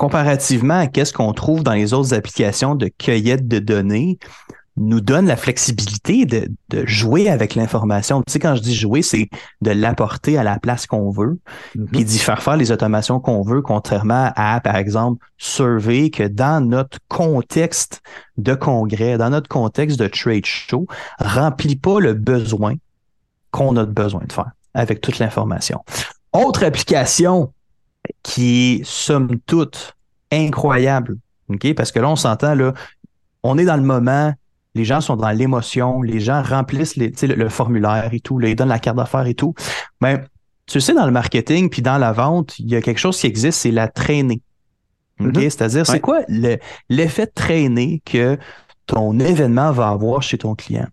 comparativement 0.00 0.78
à 0.78 0.86
qu'est-ce 0.86 1.12
qu'on 1.12 1.34
trouve 1.34 1.62
dans 1.62 1.74
les 1.74 1.92
autres 1.92 2.14
applications 2.14 2.74
de 2.74 2.88
cueillette 2.88 3.46
de 3.46 3.58
données, 3.58 4.18
nous 4.78 5.02
donne 5.02 5.26
la 5.26 5.36
flexibilité 5.36 6.24
de, 6.24 6.48
jouer 6.86 7.28
avec 7.28 7.54
l'information. 7.54 8.22
Tu 8.22 8.32
sais, 8.32 8.38
quand 8.38 8.54
je 8.54 8.62
dis 8.62 8.74
jouer, 8.74 9.02
c'est 9.02 9.28
de 9.60 9.70
l'apporter 9.72 10.38
à 10.38 10.42
la 10.42 10.58
place 10.58 10.86
qu'on 10.86 11.10
veut, 11.10 11.38
mm-hmm. 11.76 11.90
puis 11.90 12.04
d'y 12.06 12.18
faire 12.18 12.42
faire 12.42 12.56
les 12.56 12.72
automations 12.72 13.20
qu'on 13.20 13.42
veut, 13.42 13.60
contrairement 13.60 14.32
à, 14.36 14.62
par 14.62 14.76
exemple, 14.76 15.22
Survey, 15.36 16.08
que 16.08 16.22
dans 16.22 16.66
notre 16.66 16.96
contexte 17.08 18.00
de 18.38 18.54
congrès, 18.54 19.18
dans 19.18 19.28
notre 19.28 19.48
contexte 19.48 19.98
de 19.98 20.06
trade 20.06 20.46
show, 20.46 20.86
remplit 21.18 21.76
pas 21.76 22.00
le 22.00 22.14
besoin 22.14 22.76
qu'on 23.50 23.76
a 23.76 23.84
besoin 23.84 24.22
de 24.26 24.32
faire 24.32 24.52
avec 24.72 25.02
toute 25.02 25.18
l'information. 25.18 25.84
Autre 26.32 26.64
application 26.64 27.52
qui 28.22 28.80
est 28.80 28.84
somme 28.84 29.38
toute 29.46 29.96
incroyable. 30.30 31.16
OK? 31.48 31.74
Parce 31.74 31.92
que 31.92 31.98
là, 31.98 32.08
on 32.08 32.16
s'entend, 32.16 32.54
là, 32.54 32.72
on 33.42 33.58
est 33.58 33.64
dans 33.64 33.76
le 33.76 33.82
moment, 33.82 34.32
les 34.74 34.84
gens 34.84 35.00
sont 35.00 35.16
dans 35.16 35.30
l'émotion, 35.30 36.02
les 36.02 36.20
gens 36.20 36.42
remplissent 36.42 36.96
les, 36.96 37.12
le, 37.22 37.34
le, 37.34 37.48
formulaire 37.48 38.10
et 38.12 38.20
tout, 38.20 38.38
là, 38.38 38.48
ils 38.48 38.56
donnent 38.56 38.68
la 38.68 38.78
carte 38.78 38.96
d'affaires 38.96 39.26
et 39.26 39.34
tout. 39.34 39.54
Mais 40.00 40.22
tu 40.66 40.80
sais, 40.80 40.94
dans 40.94 41.06
le 41.06 41.12
marketing 41.12 41.68
puis 41.68 41.82
dans 41.82 41.98
la 41.98 42.12
vente, 42.12 42.58
il 42.58 42.70
y 42.70 42.76
a 42.76 42.82
quelque 42.82 42.98
chose 42.98 43.18
qui 43.18 43.26
existe, 43.26 43.60
c'est 43.60 43.72
la 43.72 43.88
traînée. 43.88 44.42
OK? 45.18 45.26
Mm-hmm. 45.26 45.42
C'est-à-dire, 45.42 45.86
c'est 45.86 46.00
quoi 46.00 46.20
l'effet 46.88 47.26
de 47.26 47.32
traînée 47.34 48.02
que 48.04 48.38
ton 48.86 49.18
événement 49.18 49.72
va 49.72 49.88
avoir 49.88 50.22
chez 50.22 50.38
ton 50.38 50.54
client? 50.54 50.86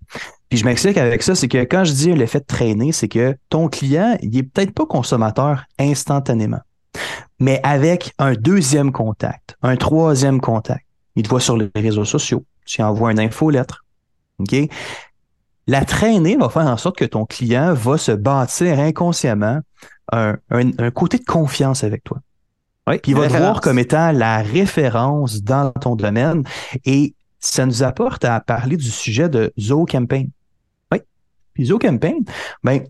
Puis 0.50 0.60
je 0.60 0.66
m'explique 0.66 0.98
avec 0.98 1.24
ça, 1.24 1.36
c'est 1.36 1.50
que 1.50 1.58
quand 1.60 1.84
je 1.84 1.92
dis 1.92 2.14
l'effet 2.14 2.40
de 2.40 2.46
traîner, 2.46 2.94
c'est 2.94 3.10
que 3.10 3.36
ton 3.50 3.68
client, 3.68 4.18
il 4.22 4.38
est 4.38 4.44
peut-être 4.44 4.72
pas 4.72 4.86
consommateur 4.86 5.66
instantanément 5.78 6.62
mais 7.40 7.60
avec 7.64 8.14
un 8.18 8.34
deuxième 8.34 8.92
contact, 8.92 9.56
un 9.62 9.76
troisième 9.76 10.42
contact. 10.42 10.86
Il 11.16 11.24
te 11.24 11.30
voit 11.30 11.40
sur 11.40 11.58
les 11.58 11.70
réseaux 11.76 12.06
sociaux, 12.06 12.46
tu 12.66 12.82
envoies 12.82 13.12
une 13.12 13.20
infolettre. 13.20 13.86
OK? 14.40 14.56
La 15.66 15.84
traînée 15.84 16.38
va 16.38 16.50
faire 16.50 16.68
en 16.68 16.78
sorte 16.78 16.98
que 16.98 17.06
ton 17.06 17.26
client 17.26 17.74
va 17.74 17.98
se 17.98 18.12
bâtir 18.12 18.80
inconsciemment 18.80 19.60
un, 20.12 20.38
côté 20.92 21.18
de 21.18 21.26
confiance 21.26 21.84
avec 21.84 22.04
toi. 22.04 22.20
Oui, 22.88 23.00
Puis 23.00 23.12
il 23.12 23.18
va 23.18 23.28
te 23.28 23.36
voir 23.36 23.60
comme 23.60 23.80
étant 23.80 24.14
la 24.14 24.38
référence 24.38 25.44
dans 25.44 25.72
ton 25.72 25.96
domaine. 25.96 26.44
Et 26.86 27.16
ça 27.40 27.66
nous 27.66 27.84
apporte 27.84 28.24
à 28.24 28.40
parler 28.40 28.78
du 28.78 28.90
sujet 28.90 29.28
de 29.28 29.52
Zo 29.60 29.86
Campaign. 29.86 30.30
Oui. 30.94 31.00
Puis 31.54 31.66
Zo 31.66 31.80
Campaign, 31.80 32.24
ben, 32.64 32.86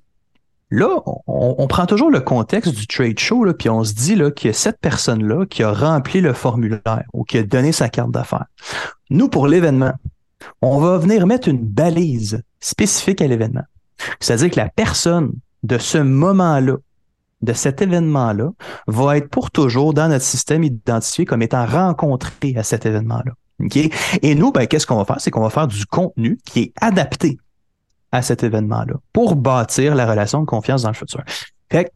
Là, 0.69 1.01
on, 1.27 1.67
prend 1.67 1.85
toujours 1.85 2.11
le 2.11 2.19
contexte 2.19 2.73
du 2.75 2.87
trade 2.87 3.17
show, 3.19 3.45
là, 3.45 3.53
puis 3.53 3.69
on 3.69 3.85
se 3.85 3.93
dit 3.93 4.15
là, 4.15 4.31
qu'il 4.31 4.51
y 4.51 4.53
cette 4.53 4.79
personne-là 4.79 5.45
qui 5.45 5.63
a 5.63 5.71
rempli 5.71 6.19
le 6.19 6.33
formulaire 6.33 7.03
ou 7.13 7.23
qui 7.23 7.37
a 7.37 7.43
donné 7.43 7.71
sa 7.71 7.87
carte 7.87 8.11
d'affaires. 8.11 8.47
Nous, 9.09 9.29
pour 9.29 9.47
l'événement, 9.47 9.93
on 10.61 10.79
va 10.79 10.97
venir 10.97 11.25
mettre 11.25 11.47
une 11.47 11.65
balise 11.65 12.43
spécifique 12.59 13.21
à 13.21 13.27
l'événement. 13.27 13.63
C'est-à-dire 14.19 14.51
que 14.51 14.59
la 14.59 14.67
personne 14.67 15.31
de 15.63 15.77
ce 15.77 15.97
moment-là, 15.99 16.75
de 17.41 17.53
cet 17.53 17.81
événement-là, 17.81 18.49
va 18.87 19.17
être 19.17 19.29
pour 19.29 19.51
toujours 19.51 19.93
dans 19.93 20.09
notre 20.09 20.25
système 20.25 20.63
identifié 20.63 21.23
comme 21.23 21.41
étant 21.41 21.65
rencontré 21.65 22.55
à 22.57 22.63
cet 22.63 22.85
événement-là. 22.85 23.31
Et 24.21 24.35
nous, 24.35 24.51
ben, 24.51 24.67
qu'est-ce 24.67 24.85
qu'on 24.85 24.97
va 24.97 25.05
faire? 25.05 25.19
C'est 25.19 25.31
qu'on 25.31 25.41
va 25.41 25.49
faire 25.49 25.67
du 25.67 25.85
contenu 25.85 26.37
qui 26.45 26.59
est 26.59 26.73
adapté 26.79 27.37
à 28.17 28.21
cet 28.21 28.43
événement-là 28.43 28.95
pour 29.13 29.35
bâtir 29.35 29.95
la 29.95 30.05
relation 30.05 30.41
de 30.41 30.45
confiance 30.45 30.83
dans 30.83 30.89
le 30.89 30.95
futur. 30.95 31.23
Fait 31.71 31.91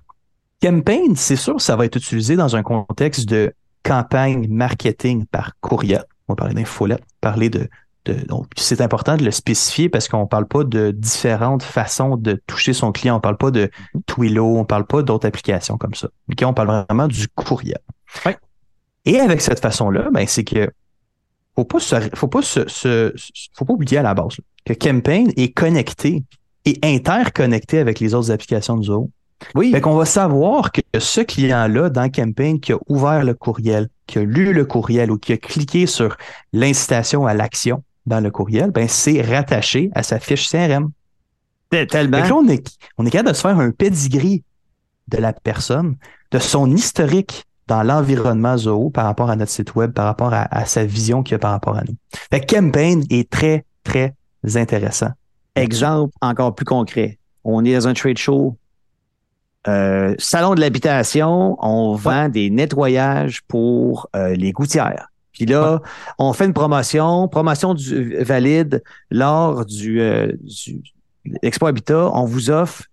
campaign, 0.61 1.15
c'est 1.15 1.35
sûr, 1.35 1.59
ça 1.59 1.75
va 1.75 1.85
être 1.85 1.95
utilisé 1.95 2.35
dans 2.35 2.55
un 2.55 2.63
contexte 2.63 3.27
de 3.27 3.53
campagne 3.83 4.47
marketing 4.47 5.25
par 5.25 5.53
courriel. 5.59 6.03
On 6.27 6.33
va 6.33 6.35
parler 6.37 6.53
d'infolette, 6.53 7.03
parler 7.19 7.49
de, 7.49 7.67
de 8.05 8.13
donc 8.27 8.45
c'est 8.55 8.81
important 8.81 9.17
de 9.17 9.23
le 9.23 9.31
spécifier 9.31 9.89
parce 9.89 10.07
qu'on 10.07 10.27
parle 10.27 10.47
pas 10.47 10.63
de 10.63 10.91
différentes 10.91 11.63
façons 11.63 12.15
de 12.15 12.41
toucher 12.47 12.73
son 12.73 12.91
client. 12.91 13.17
On 13.17 13.19
parle 13.19 13.37
pas 13.37 13.51
de 13.51 13.69
Twilio, 14.05 14.57
on 14.57 14.65
parle 14.65 14.85
pas 14.85 15.01
d'autres 15.01 15.27
applications 15.27 15.77
comme 15.77 15.95
ça. 15.95 16.09
Okay? 16.31 16.45
On 16.45 16.53
parle 16.53 16.85
vraiment 16.87 17.07
du 17.07 17.27
courriel. 17.29 17.79
Et 19.05 19.19
avec 19.19 19.41
cette 19.41 19.59
façon-là, 19.59 20.09
ben, 20.11 20.27
c'est 20.27 20.43
que 20.43 20.69
faut 21.55 21.65
pas 21.65 21.79
faut 22.13 22.27
pas 22.27 22.41
se, 22.41 23.13
faut 23.53 23.65
pas 23.65 23.73
oublier 23.73 23.97
à 23.97 24.03
la 24.03 24.13
base 24.13 24.37
que 24.65 24.73
Campaign 24.73 25.31
est 25.37 25.53
connecté 25.53 26.23
et 26.65 26.79
interconnecté 26.83 27.79
avec 27.79 27.99
les 27.99 28.13
autres 28.13 28.31
applications 28.31 28.77
de 28.77 28.83
Zoho. 28.83 29.09
Oui. 29.55 29.71
Fait 29.71 29.81
qu'on 29.81 29.95
va 29.95 30.05
savoir 30.05 30.71
que 30.71 30.81
ce 30.99 31.21
client-là 31.21 31.89
dans 31.89 32.09
Campaign 32.09 32.59
qui 32.59 32.73
a 32.73 32.77
ouvert 32.87 33.23
le 33.23 33.33
courriel, 33.33 33.89
qui 34.05 34.19
a 34.19 34.23
lu 34.23 34.53
le 34.53 34.65
courriel 34.65 35.09
ou 35.09 35.17
qui 35.17 35.33
a 35.33 35.37
cliqué 35.37 35.87
sur 35.87 36.15
l'incitation 36.53 37.25
à 37.25 37.33
l'action 37.33 37.83
dans 38.05 38.19
le 38.19 38.29
courriel, 38.29 38.71
ben 38.71 38.87
c'est 38.87 39.21
rattaché 39.21 39.89
à 39.95 40.03
sa 40.03 40.19
fiche 40.19 40.49
CRM. 40.49 40.91
Tellement. 41.69 42.19
Là, 42.19 42.35
on 42.35 42.47
est, 42.49 42.67
on 42.97 43.05
est 43.05 43.09
capable 43.09 43.29
de 43.29 43.35
se 43.35 43.41
faire 43.41 43.57
un 43.57 43.71
pedigree 43.71 44.43
de 45.07 45.17
la 45.17 45.33
personne, 45.33 45.95
de 46.31 46.39
son 46.39 46.69
historique 46.75 47.45
dans 47.67 47.83
l'environnement 47.83 48.57
Zoho 48.57 48.89
par 48.89 49.05
rapport 49.05 49.29
à 49.29 49.35
notre 49.35 49.51
site 49.51 49.75
web, 49.75 49.93
par 49.93 50.05
rapport 50.05 50.33
à, 50.33 50.65
sa 50.65 50.83
vision 50.83 51.23
qu'il 51.23 51.35
a 51.35 51.39
par 51.39 51.51
rapport 51.51 51.77
à 51.77 51.83
nous. 51.83 51.95
Fait 52.29 52.45
Campaign 52.45 53.03
est 53.09 53.29
très, 53.29 53.65
très 53.83 54.15
intéressant. 54.55 55.11
Exemple 55.55 56.13
encore 56.21 56.55
plus 56.55 56.65
concret. 56.65 57.17
On 57.43 57.65
est 57.65 57.73
dans 57.73 57.87
un 57.87 57.93
trade 57.93 58.17
show, 58.17 58.57
euh, 59.67 60.15
salon 60.17 60.55
de 60.55 60.59
l'habitation, 60.59 61.55
on 61.59 61.93
vend 61.93 62.29
des 62.29 62.49
nettoyages 62.49 63.41
pour 63.47 64.09
euh, 64.15 64.33
les 64.33 64.51
gouttières. 64.51 65.07
Puis 65.33 65.45
là, 65.45 65.81
on 66.17 66.33
fait 66.33 66.45
une 66.45 66.53
promotion, 66.53 67.27
promotion 67.27 67.73
du, 67.73 68.15
valide 68.17 68.83
lors 69.11 69.65
du, 69.65 70.01
euh, 70.01 70.31
du 70.41 70.81
Expo 71.41 71.67
Habitat. 71.67 72.09
On 72.13 72.25
vous 72.25 72.49
offre 72.49 72.83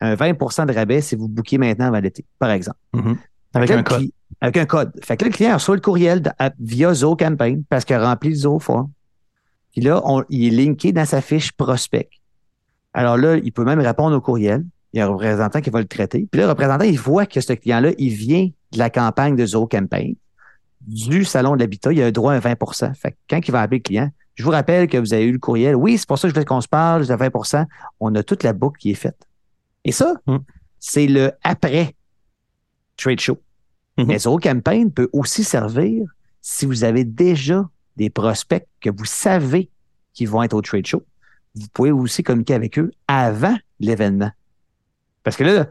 un 0.00 0.14
20% 0.14 0.66
de 0.66 0.72
rabais 0.72 1.00
si 1.00 1.16
vous 1.16 1.28
bouquez 1.28 1.58
maintenant 1.58 1.86
avant 1.86 2.00
l'été, 2.00 2.24
par 2.38 2.50
exemple. 2.50 2.78
Mm-hmm. 2.94 3.16
Avec 3.54 3.70
un 3.70 3.82
code. 3.82 4.08
Avec 4.40 4.56
un 4.56 4.66
code. 4.66 4.92
Fait 5.02 5.16
que 5.16 5.24
le 5.24 5.30
client 5.30 5.54
reçoit 5.54 5.76
le 5.76 5.80
courriel 5.80 6.22
via 6.58 6.92
Zo 6.92 7.14
Campaign 7.14 7.62
parce 7.68 7.84
qu'il 7.84 7.94
a 7.96 8.04
rempli 8.04 8.30
le 8.30 8.36
Zo 8.36 8.58
Form. 8.58 8.90
Puis 9.74 9.82
là, 9.82 10.02
il 10.30 10.46
est 10.46 10.64
linké 10.64 10.92
dans 10.92 11.04
sa 11.04 11.20
fiche 11.20 11.52
prospect. 11.52 12.08
Alors 12.92 13.16
là, 13.16 13.36
il 13.36 13.52
peut 13.52 13.64
même 13.64 13.80
répondre 13.80 14.16
au 14.16 14.20
courriel. 14.20 14.64
Il 14.92 14.98
y 14.98 15.00
a 15.00 15.06
un 15.06 15.08
représentant 15.08 15.60
qui 15.60 15.70
va 15.70 15.80
le 15.80 15.86
traiter. 15.86 16.28
Puis 16.30 16.40
là, 16.40 16.46
le 16.46 16.50
représentant, 16.50 16.84
il 16.84 16.98
voit 16.98 17.26
que 17.26 17.40
ce 17.40 17.52
client-là, 17.52 17.90
il 17.98 18.14
vient 18.14 18.48
de 18.72 18.78
la 18.78 18.88
campagne 18.88 19.34
de 19.34 19.44
Zo 19.44 19.66
Campaign, 19.66 20.14
du 20.80 21.24
salon 21.24 21.56
de 21.56 21.60
l'habitat. 21.60 21.92
Il 21.92 22.00
a 22.00 22.06
un 22.06 22.12
droit 22.12 22.32
à 22.32 22.38
20 22.38 22.54
Fait 22.94 23.12
que 23.12 23.16
quand 23.28 23.40
il 23.46 23.50
va 23.50 23.62
appeler 23.62 23.78
le 23.78 23.82
client, 23.82 24.10
je 24.36 24.44
vous 24.44 24.50
rappelle 24.50 24.88
que 24.88 24.96
vous 24.96 25.12
avez 25.12 25.24
eu 25.24 25.32
le 25.32 25.38
courriel. 25.38 25.74
Oui, 25.74 25.98
c'est 25.98 26.06
pour 26.06 26.18
ça 26.18 26.28
que 26.28 26.34
je 26.34 26.38
veux 26.38 26.44
qu'on 26.44 26.60
se 26.60 26.68
parle, 26.68 27.06
de 27.06 27.12
20% 27.12 27.66
On 27.98 28.14
a 28.14 28.22
toute 28.22 28.44
la 28.44 28.52
boucle 28.52 28.78
qui 28.78 28.92
est 28.92 28.94
faite. 28.94 29.26
Et 29.84 29.92
ça, 29.92 30.14
hmm. 30.26 30.38
c'est 30.78 31.08
le 31.08 31.32
après 31.42 31.94
trade 32.96 33.20
show. 33.20 33.38
Mm-hmm. 33.98 34.06
Mais 34.06 34.18
Zero 34.18 34.38
Campaign 34.38 34.92
peut 34.92 35.08
aussi 35.12 35.44
servir 35.44 36.04
si 36.40 36.66
vous 36.66 36.84
avez 36.84 37.04
déjà 37.04 37.68
des 37.96 38.10
prospects 38.10 38.66
que 38.80 38.90
vous 38.90 39.04
savez 39.04 39.70
qui 40.12 40.26
vont 40.26 40.42
être 40.42 40.54
au 40.54 40.62
trade 40.62 40.86
show. 40.86 41.02
Vous 41.54 41.66
pouvez 41.72 41.90
aussi 41.90 42.22
communiquer 42.22 42.54
avec 42.54 42.78
eux 42.78 42.90
avant 43.08 43.56
l'événement. 43.80 44.30
Parce 45.22 45.36
que 45.36 45.44
là, 45.44 45.66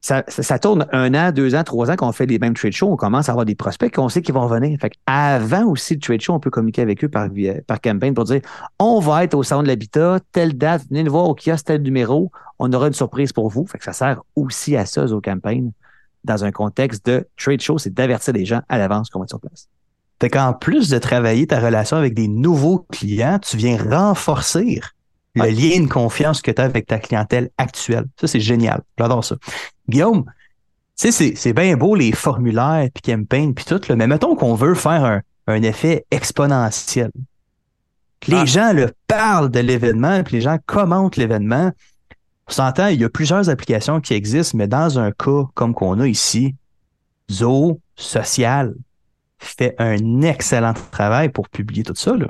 ça, 0.00 0.58
tourne 0.58 0.86
un 0.92 1.14
an, 1.14 1.30
deux 1.30 1.54
ans, 1.54 1.62
trois 1.62 1.90
ans 1.90 1.96
qu'on 1.96 2.12
fait 2.12 2.24
les 2.26 2.38
mêmes 2.38 2.54
trade 2.54 2.72
shows, 2.72 2.90
on 2.90 2.96
commence 2.96 3.28
à 3.28 3.32
avoir 3.32 3.44
des 3.44 3.54
prospects 3.54 3.94
qu'on 3.94 4.08
sait 4.08 4.22
qu'ils 4.22 4.34
vont 4.34 4.46
revenir. 4.46 4.78
Fait 4.80 4.92
avant 5.06 5.66
aussi 5.66 5.94
le 5.94 6.00
trade 6.00 6.20
show, 6.20 6.32
on 6.32 6.40
peut 6.40 6.50
communiquer 6.50 6.82
avec 6.82 7.04
eux 7.04 7.08
par, 7.08 7.28
par 7.66 7.80
campagne 7.80 8.14
pour 8.14 8.24
dire 8.24 8.40
on 8.78 8.98
va 9.00 9.24
être 9.24 9.34
au 9.34 9.42
salon 9.42 9.62
de 9.62 9.68
l'habitat, 9.68 10.18
telle 10.32 10.56
date, 10.56 10.84
venez 10.88 11.02
nous 11.02 11.12
voir 11.12 11.28
au 11.28 11.34
kiosque, 11.34 11.66
tel 11.66 11.82
numéro, 11.82 12.32
on 12.58 12.72
aura 12.72 12.86
une 12.86 12.94
surprise 12.94 13.32
pour 13.32 13.50
vous. 13.50 13.66
Fait 13.66 13.78
que 13.78 13.84
ça 13.84 13.92
sert 13.92 14.22
aussi 14.36 14.74
à 14.76 14.86
ça 14.86 15.04
aux 15.04 15.20
campagnes 15.20 15.72
dans 16.24 16.44
un 16.44 16.52
contexte 16.52 17.04
de 17.06 17.26
trade 17.36 17.60
show, 17.60 17.78
c'est 17.78 17.92
d'avertir 17.92 18.34
les 18.34 18.44
gens 18.44 18.62
à 18.68 18.78
l'avance 18.78 19.10
qu'on 19.10 19.20
va 19.20 19.24
être 19.24 19.30
sur 19.30 19.40
place. 19.40 19.68
Fait 20.20 20.28
qu'en 20.28 20.52
plus 20.52 20.88
de 20.90 20.98
travailler 20.98 21.46
ta 21.46 21.60
relation 21.60 21.96
avec 21.96 22.14
des 22.14 22.28
nouveaux 22.28 22.86
clients, 22.90 23.38
tu 23.38 23.56
viens 23.56 23.78
renforcer 23.78 24.80
le 25.34 25.48
lien 25.48 25.80
de 25.80 25.88
confiance 25.88 26.42
que 26.42 26.50
tu 26.50 26.60
as 26.60 26.64
avec 26.64 26.86
ta 26.86 26.98
clientèle 26.98 27.50
actuelle. 27.56 28.04
Ça, 28.20 28.26
c'est 28.26 28.40
génial. 28.40 28.82
J'adore 28.98 29.24
ça. 29.24 29.36
Guillaume, 29.88 30.24
tu 30.98 31.10
sais, 31.10 31.34
c'est 31.34 31.52
bien 31.54 31.76
beau 31.76 31.94
les 31.94 32.12
formulaires, 32.12 32.88
puis 32.92 33.14
campaign, 33.14 33.54
puis 33.54 33.64
tout, 33.64 33.80
là, 33.88 33.96
mais 33.96 34.06
mettons 34.06 34.36
qu'on 34.36 34.54
veut 34.54 34.74
faire 34.74 35.04
un, 35.04 35.22
un 35.46 35.62
effet 35.62 36.04
exponentiel. 36.10 37.10
Les 38.26 38.36
ah. 38.36 38.44
gens 38.44 38.72
le 38.74 38.92
parlent 39.06 39.50
de 39.50 39.60
l'événement, 39.60 40.22
puis 40.22 40.36
les 40.36 40.42
gens 40.42 40.58
commentent 40.66 41.16
l'événement. 41.16 41.72
On 42.48 42.52
s'entend, 42.52 42.88
il 42.88 43.00
y 43.00 43.04
a 43.04 43.08
plusieurs 43.08 43.48
applications 43.48 44.00
qui 44.00 44.12
existent, 44.12 44.58
mais 44.58 44.68
dans 44.68 44.98
un 44.98 45.12
cas 45.12 45.44
comme 45.54 45.72
qu'on 45.72 45.98
a 46.00 46.06
ici, 46.06 46.54
Zo 47.30 47.80
Social 47.96 48.74
fait 49.40 49.74
un 49.78 50.22
excellent 50.22 50.74
travail 50.90 51.28
pour 51.30 51.48
publier 51.48 51.82
tout 51.82 51.94
ça. 51.96 52.16
Là 52.16 52.28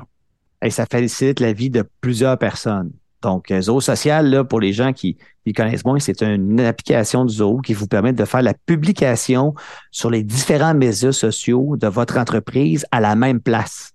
et 0.62 0.70
ça 0.70 0.86
facilite 0.86 1.40
la 1.40 1.52
vie 1.52 1.70
de 1.70 1.84
plusieurs 2.00 2.38
personnes. 2.38 2.92
Donc, 3.22 3.50
euh, 3.50 3.60
Zoho 3.60 3.80
Social, 3.80 4.46
pour 4.48 4.60
les 4.60 4.72
gens 4.72 4.92
qui, 4.92 5.16
connaissent 5.54 5.84
moins, 5.84 5.98
c'est 5.98 6.22
une 6.22 6.60
application 6.60 7.24
de 7.24 7.30
Zoho 7.30 7.60
qui 7.60 7.74
vous 7.74 7.86
permet 7.86 8.12
de 8.12 8.24
faire 8.24 8.42
la 8.42 8.54
publication 8.54 9.54
sur 9.90 10.08
les 10.10 10.22
différents 10.22 10.74
médias 10.74 11.12
sociaux 11.12 11.76
de 11.76 11.86
votre 11.86 12.18
entreprise 12.18 12.86
à 12.92 13.00
la 13.00 13.16
même 13.16 13.40
place. 13.40 13.92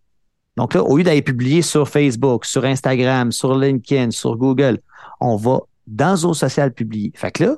Donc 0.58 0.74
là, 0.74 0.84
au 0.84 0.98
lieu 0.98 1.04
d'aller 1.04 1.22
publier 1.22 1.62
sur 1.62 1.88
Facebook, 1.88 2.46
sur 2.46 2.66
Instagram, 2.66 3.32
sur 3.32 3.58
LinkedIn, 3.58 4.12
sur 4.12 4.38
Google, 4.38 4.80
on 5.20 5.38
va 5.38 5.60
dans 5.88 6.16
Zoho 6.16 6.34
Social 6.34 6.74
publier. 6.74 7.12
Fait 7.16 7.32
que 7.32 7.44
là, 7.46 7.56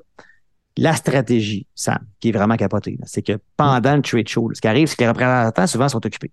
la 0.78 0.94
stratégie, 0.94 1.68
Sam, 1.76 2.00
qui 2.20 2.30
est 2.30 2.32
vraiment 2.32 2.56
capotée, 2.56 2.98
c'est 3.06 3.22
que 3.22 3.40
pendant 3.56 3.96
le 3.96 4.02
trade 4.02 4.28
show, 4.28 4.52
ce 4.54 4.62
qui 4.62 4.68
arrive, 4.68 4.88
c'est 4.88 4.96
que 4.96 5.04
les 5.04 5.10
représentants 5.10 5.68
souvent 5.68 5.90
sont 5.90 6.06
occupés. 6.06 6.32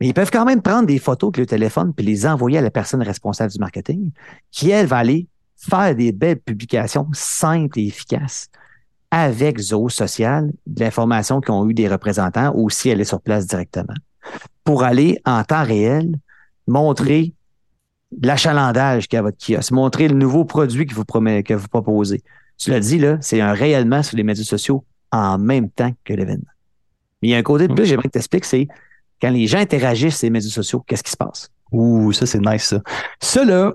Mais 0.00 0.08
ils 0.08 0.14
peuvent 0.14 0.30
quand 0.30 0.44
même 0.44 0.62
prendre 0.62 0.86
des 0.86 0.98
photos 0.98 1.28
avec 1.28 1.38
le 1.38 1.46
téléphone 1.46 1.92
puis 1.94 2.04
les 2.04 2.26
envoyer 2.26 2.58
à 2.58 2.60
la 2.60 2.70
personne 2.70 3.02
responsable 3.02 3.52
du 3.52 3.58
marketing, 3.58 4.10
qui, 4.50 4.70
elle, 4.70 4.86
va 4.86 4.98
aller 4.98 5.28
faire 5.56 5.94
des 5.94 6.12
belles 6.12 6.40
publications 6.40 7.08
simples 7.12 7.78
et 7.78 7.86
efficaces 7.86 8.48
avec 9.10 9.58
Zoho 9.58 9.88
Social, 9.88 10.52
de 10.66 10.80
l'information 10.80 11.40
qu'ont 11.40 11.68
eu 11.68 11.74
des 11.74 11.88
représentants 11.88 12.52
ou 12.54 12.68
si 12.68 12.88
elle 12.88 13.00
est 13.00 13.04
sur 13.04 13.20
place 13.20 13.46
directement, 13.46 13.94
pour 14.64 14.82
aller 14.82 15.20
en 15.24 15.44
temps 15.44 15.62
réel 15.62 16.18
montrer 16.66 17.32
l'achalandage 18.22 19.08
qu'il 19.08 19.16
y 19.16 19.20
a 19.20 19.22
votre 19.22 19.38
kiosque, 19.38 19.70
montrer 19.70 20.08
le 20.08 20.16
nouveau 20.16 20.44
produit 20.44 20.86
que 20.86 20.94
vous, 20.94 21.04
que 21.04 21.54
vous 21.54 21.68
proposez. 21.68 22.22
Tu 22.58 22.70
l'as 22.70 22.80
dit, 22.80 22.98
là, 22.98 23.18
c'est 23.20 23.40
un 23.40 23.52
réellement 23.52 24.02
sur 24.02 24.16
les 24.16 24.22
médias 24.22 24.44
sociaux 24.44 24.84
en 25.10 25.38
même 25.38 25.70
temps 25.70 25.92
que 26.04 26.12
l'événement. 26.12 26.50
Mais 27.22 27.28
il 27.28 27.30
y 27.32 27.34
a 27.34 27.38
un 27.38 27.42
côté 27.42 27.68
de 27.68 27.74
plus, 27.74 27.86
j'aimerais 27.86 28.08
que 28.08 28.12
tu 28.12 28.18
expliques, 28.18 28.44
c'est 28.44 28.68
quand 29.20 29.30
les 29.30 29.46
gens 29.46 29.58
interagissent 29.58 30.18
sur 30.18 30.26
les 30.26 30.30
médias 30.30 30.50
sociaux, 30.50 30.84
qu'est-ce 30.86 31.02
qui 31.02 31.10
se 31.10 31.16
passe? 31.16 31.50
Ouh, 31.72 32.12
ça, 32.12 32.26
c'est 32.26 32.40
nice, 32.40 32.64
ça. 32.64 32.80
Ça, 33.20 33.44
là, 33.44 33.72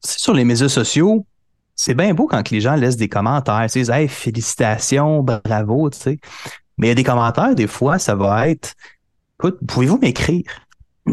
c'est 0.00 0.18
sur 0.18 0.34
les 0.34 0.44
médias 0.44 0.68
sociaux, 0.68 1.26
c'est 1.74 1.94
bien 1.94 2.14
beau 2.14 2.26
quand 2.26 2.50
les 2.50 2.60
gens 2.60 2.74
laissent 2.74 2.96
des 2.96 3.08
commentaires. 3.08 3.66
Tu 3.70 3.84
sais, 3.84 3.92
hey, 3.92 4.08
félicitations, 4.08 5.22
bravo, 5.22 5.90
tu 5.90 5.98
sais. 5.98 6.18
Mais 6.78 6.88
il 6.88 6.90
y 6.90 6.92
a 6.92 6.94
des 6.94 7.04
commentaires, 7.04 7.54
des 7.54 7.66
fois, 7.66 7.98
ça 7.98 8.14
va 8.14 8.48
être 8.48 8.74
Écoute, 9.38 9.58
pouvez-vous 9.66 9.98
m'écrire? 9.98 10.44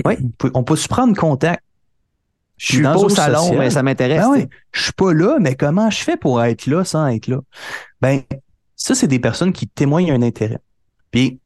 Oui. 0.06 0.16
On 0.54 0.64
peut 0.64 0.76
se 0.76 0.88
prendre 0.88 1.16
contact. 1.16 1.62
Je 2.58 2.74
suis 2.74 2.84
pas 2.84 2.96
au 2.96 3.10
salon, 3.10 3.58
mais 3.58 3.70
ça 3.70 3.84
m'intéresse. 3.84 4.22
Ben 4.22 4.30
oui, 4.30 4.48
je 4.72 4.84
suis 4.84 4.94
pas 4.94 5.14
là, 5.14 5.38
mais 5.40 5.56
comment 5.56 5.90
je 5.90 6.04
fais 6.04 6.18
pour 6.18 6.42
être 6.44 6.68
là 6.68 6.84
sans 6.84 7.08
être 7.08 7.28
là? 7.28 7.40
Ben, 8.02 8.22
ça, 8.76 8.96
c'est 8.96 9.08
des 9.08 9.20
personnes 9.20 9.54
qui 9.54 9.68
témoignent 9.68 10.12
un 10.12 10.22
intérêt. 10.22 10.60
Puis, 11.12 11.40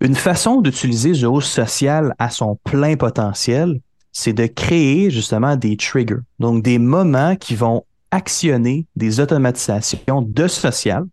une 0.00 0.14
façon 0.14 0.60
d'utiliser 0.60 1.12
Zoho 1.12 1.40
social 1.40 2.14
à 2.18 2.30
son 2.30 2.56
plein 2.64 2.96
potentiel, 2.96 3.80
c'est 4.12 4.32
de 4.32 4.46
créer 4.46 5.10
justement 5.10 5.56
des 5.56 5.76
triggers, 5.76 6.20
donc 6.38 6.62
des 6.62 6.78
moments 6.78 7.36
qui 7.36 7.54
vont 7.54 7.84
actionner 8.10 8.86
des 8.96 9.20
automatisations 9.20 10.22
de 10.22 10.48
social 10.48 11.04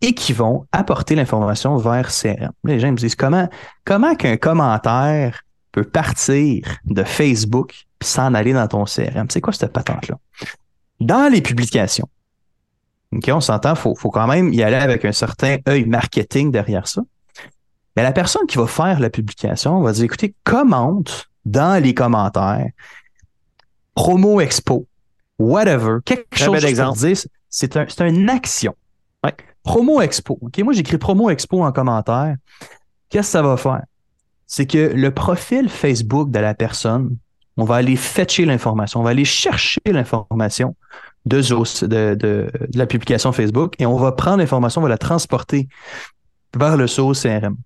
et 0.00 0.14
qui 0.14 0.32
vont 0.32 0.66
apporter 0.72 1.14
l'information 1.14 1.76
vers 1.76 2.08
CRM. 2.08 2.52
Les 2.64 2.80
gens 2.80 2.90
me 2.92 2.96
disent 2.96 3.16
comment 3.16 3.48
comment 3.84 4.14
qu'un 4.14 4.36
commentaire 4.36 5.42
peut 5.72 5.84
partir 5.84 6.66
de 6.84 7.02
Facebook 7.02 7.86
puis 8.02 8.10
s'en 8.10 8.34
aller 8.34 8.52
dans 8.52 8.66
ton 8.66 8.84
CRM. 8.84 9.28
C'est 9.30 9.40
quoi 9.40 9.52
cette 9.52 9.72
patente-là? 9.72 10.18
Dans 11.00 11.32
les 11.32 11.40
publications, 11.40 12.08
OK, 13.12 13.30
on 13.32 13.40
s'entend, 13.40 13.74
faut, 13.74 13.94
faut 13.94 14.10
quand 14.10 14.26
même 14.26 14.52
y 14.52 14.62
aller 14.62 14.76
avec 14.76 15.04
un 15.04 15.12
certain 15.12 15.58
œil 15.68 15.84
marketing 15.84 16.50
derrière 16.50 16.88
ça. 16.88 17.02
Mais 17.94 18.02
la 18.02 18.12
personne 18.12 18.46
qui 18.46 18.56
va 18.56 18.66
faire 18.66 19.00
la 19.00 19.10
publication 19.10 19.80
va 19.82 19.92
dire, 19.92 20.04
écoutez, 20.04 20.34
commente 20.44 21.28
dans 21.44 21.82
les 21.82 21.94
commentaires, 21.94 22.66
promo 23.94 24.40
expo, 24.40 24.86
whatever, 25.38 25.98
quelque 26.04 26.26
chose 26.36 26.62
d'exemple. 26.62 26.98
c'est 27.48 27.76
un, 27.76 27.86
c'est 27.88 28.08
une 28.08 28.30
action. 28.30 28.74
Promo 29.62 30.00
expo. 30.00 30.38
OK, 30.40 30.58
moi 30.58 30.72
j'écris 30.72 30.98
promo 30.98 31.30
expo 31.30 31.62
en 31.62 31.70
commentaire. 31.70 32.34
Qu'est-ce 33.10 33.28
que 33.28 33.32
ça 33.32 33.42
va 33.42 33.56
faire? 33.56 33.84
C'est 34.46 34.66
que 34.66 34.92
le 34.92 35.12
profil 35.12 35.68
Facebook 35.68 36.30
de 36.30 36.40
la 36.40 36.54
personne, 36.54 37.16
on 37.56 37.64
va 37.64 37.76
aller 37.76 37.96
fetcher 37.96 38.44
l'information, 38.44 39.00
on 39.00 39.02
va 39.02 39.10
aller 39.10 39.24
chercher 39.24 39.80
l'information 39.86 40.74
de, 41.26 42.14
de, 42.14 42.50
la 42.74 42.86
publication 42.86 43.32
Facebook 43.32 43.74
et 43.78 43.86
on 43.86 43.96
va 43.96 44.12
prendre 44.12 44.38
l'information, 44.38 44.80
on 44.80 44.84
va 44.84 44.90
la 44.90 44.98
transporter 44.98 45.68
vers 46.56 46.76
le 46.76 46.86
source 46.86 47.22
CRM. 47.22 47.56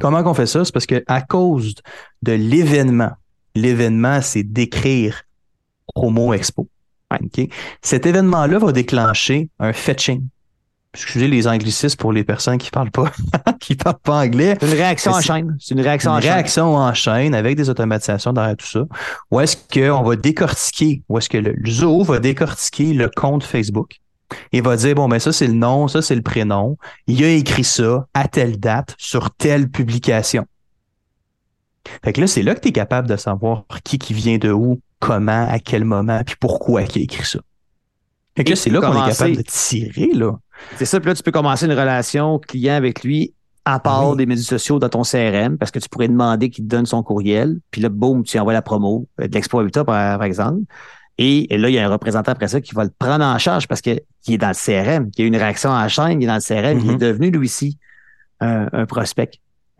Comment 0.00 0.22
qu'on 0.22 0.34
fait 0.34 0.46
ça? 0.46 0.64
C'est 0.64 0.72
parce 0.72 0.86
que 0.86 1.02
à 1.06 1.20
cause 1.22 1.74
de 2.22 2.32
l'événement, 2.32 3.12
l'événement, 3.54 4.20
c'est 4.22 4.42
d'écrire 4.42 5.22
promo 5.94 6.32
expo. 6.32 6.68
Cet 7.82 8.06
événement-là 8.06 8.58
va 8.58 8.72
déclencher 8.72 9.48
un 9.58 9.72
fetching. 9.72 10.28
Excusez 10.92 11.28
les 11.28 11.46
anglicismes 11.46 11.96
pour 11.96 12.12
les 12.12 12.24
personnes 12.24 12.58
qui 12.58 12.70
parlent 12.70 12.90
pas, 12.90 13.12
qui 13.60 13.76
parlent 13.76 13.98
pas 14.02 14.24
anglais. 14.24 14.56
C'est 14.60 14.66
une 14.66 14.76
réaction 14.76 15.12
en 15.12 15.20
chaîne. 15.20 15.56
C'est 15.60 15.74
une 15.74 15.80
réaction 15.80 16.10
en 16.10 16.20
chaîne. 16.20 16.32
réaction 16.32 16.74
en 16.76 16.94
chaîne 16.94 17.34
avec 17.34 17.56
des 17.56 17.70
automatisations 17.70 18.32
derrière 18.32 18.56
tout 18.56 18.66
ça. 18.66 18.84
Ou 19.30 19.40
est-ce 19.40 19.56
qu'on 19.56 20.02
va 20.02 20.16
décortiquer, 20.16 21.02
ou 21.08 21.18
est-ce 21.18 21.28
que 21.28 21.38
le 21.38 21.54
zoo 21.66 22.02
va 22.02 22.18
décortiquer 22.18 22.92
le 22.92 23.08
compte 23.08 23.44
Facebook 23.44 24.00
il 24.52 24.62
va 24.62 24.76
dire, 24.76 24.94
bon, 24.94 25.08
ben 25.08 25.18
ça, 25.18 25.32
c'est 25.32 25.46
le 25.46 25.54
nom, 25.54 25.88
ça, 25.88 26.02
c'est 26.02 26.14
le 26.14 26.22
prénom. 26.22 26.76
Il 27.06 27.22
a 27.24 27.28
écrit 27.30 27.64
ça 27.64 28.06
à 28.14 28.28
telle 28.28 28.58
date 28.58 28.94
sur 28.98 29.30
telle 29.30 29.68
publication. 29.68 30.46
Fait 32.04 32.12
que 32.12 32.20
là, 32.20 32.26
c'est 32.26 32.42
là 32.42 32.54
que 32.54 32.60
tu 32.60 32.68
es 32.68 32.72
capable 32.72 33.08
de 33.08 33.16
savoir 33.16 33.64
qui 33.84 33.98
qui 33.98 34.14
vient 34.14 34.38
de 34.38 34.50
où, 34.52 34.80
comment, 34.98 35.46
à 35.48 35.58
quel 35.58 35.84
moment, 35.84 36.20
puis 36.24 36.36
pourquoi 36.38 36.82
il 36.82 36.98
a 36.98 37.02
écrit 37.02 37.26
ça. 37.26 37.40
Fait 38.36 38.44
que 38.44 38.50
là, 38.50 38.56
c'est 38.56 38.70
là 38.70 38.80
qu'on 38.80 39.04
est 39.04 39.10
capable 39.10 39.36
de 39.36 39.42
tirer, 39.42 40.10
là. 40.12 40.38
C'est 40.76 40.84
ça, 40.84 41.00
puis 41.00 41.08
là, 41.08 41.14
tu 41.14 41.22
peux 41.22 41.30
commencer 41.30 41.66
une 41.66 41.72
relation 41.72 42.38
client 42.38 42.74
avec 42.74 43.02
lui 43.02 43.34
à 43.64 43.78
part 43.78 44.16
des 44.16 44.26
médias 44.26 44.44
sociaux 44.44 44.78
dans 44.78 44.88
ton 44.88 45.02
CRM, 45.02 45.58
parce 45.58 45.70
que 45.70 45.78
tu 45.78 45.88
pourrais 45.88 46.08
demander 46.08 46.50
qu'il 46.50 46.64
te 46.64 46.70
donne 46.70 46.86
son 46.86 47.02
courriel, 47.02 47.58
puis 47.70 47.80
là, 47.80 47.88
boum, 47.88 48.24
tu 48.24 48.38
envoies 48.38 48.52
la 48.52 48.62
promo 48.62 49.06
euh, 49.20 49.28
de 49.28 49.34
l'Expo 49.34 49.60
Habitat, 49.60 49.84
par 49.84 50.22
exemple. 50.22 50.62
Et, 51.18 51.46
là, 51.50 51.68
il 51.68 51.74
y 51.74 51.78
a 51.78 51.86
un 51.86 51.90
représentant 51.90 52.32
après 52.32 52.48
ça 52.48 52.62
qui 52.62 52.74
va 52.74 52.84
le 52.84 52.90
prendre 52.98 53.22
en 53.22 53.38
charge 53.38 53.68
parce 53.68 53.82
qu'il 53.82 54.00
est 54.26 54.38
dans 54.38 54.48
le 54.48 54.54
CRM, 54.54 55.10
qui 55.10 55.22
a 55.22 55.26
une 55.26 55.36
réaction 55.36 55.68
en 55.68 55.86
chaîne, 55.86 56.22
il 56.22 56.24
est 56.24 56.26
dans 56.26 56.36
le 56.36 56.40
CRM, 56.40 56.78
il 56.78 56.90
est 56.90 56.94
mm-hmm. 56.94 56.98
devenu 56.98 57.30
lui 57.30 57.46
aussi 57.46 57.78
un, 58.40 58.86
prospect 58.86 59.32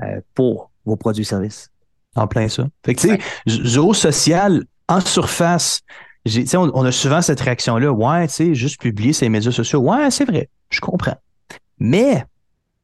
euh, 0.02 0.20
pour 0.34 0.70
vos 0.84 0.96
produits 0.96 1.22
et 1.22 1.24
services. 1.24 1.70
En 2.14 2.26
plein 2.26 2.48
ça. 2.48 2.66
Fait 2.84 2.94
que, 2.94 3.00
tu 3.00 3.08
sais, 3.08 3.94
social, 3.94 4.64
en 4.86 5.00
surface, 5.00 5.80
on, 6.26 6.70
on 6.74 6.84
a 6.84 6.92
souvent 6.92 7.22
cette 7.22 7.40
réaction-là. 7.40 7.92
Ouais, 7.92 8.28
tu 8.28 8.34
sais, 8.34 8.54
juste 8.54 8.80
publier 8.80 9.12
ses 9.12 9.28
médias 9.28 9.52
sociaux. 9.52 9.80
Ouais, 9.80 10.10
c'est 10.10 10.24
vrai, 10.24 10.48
je 10.70 10.80
comprends. 10.80 11.16
Mais, 11.78 12.24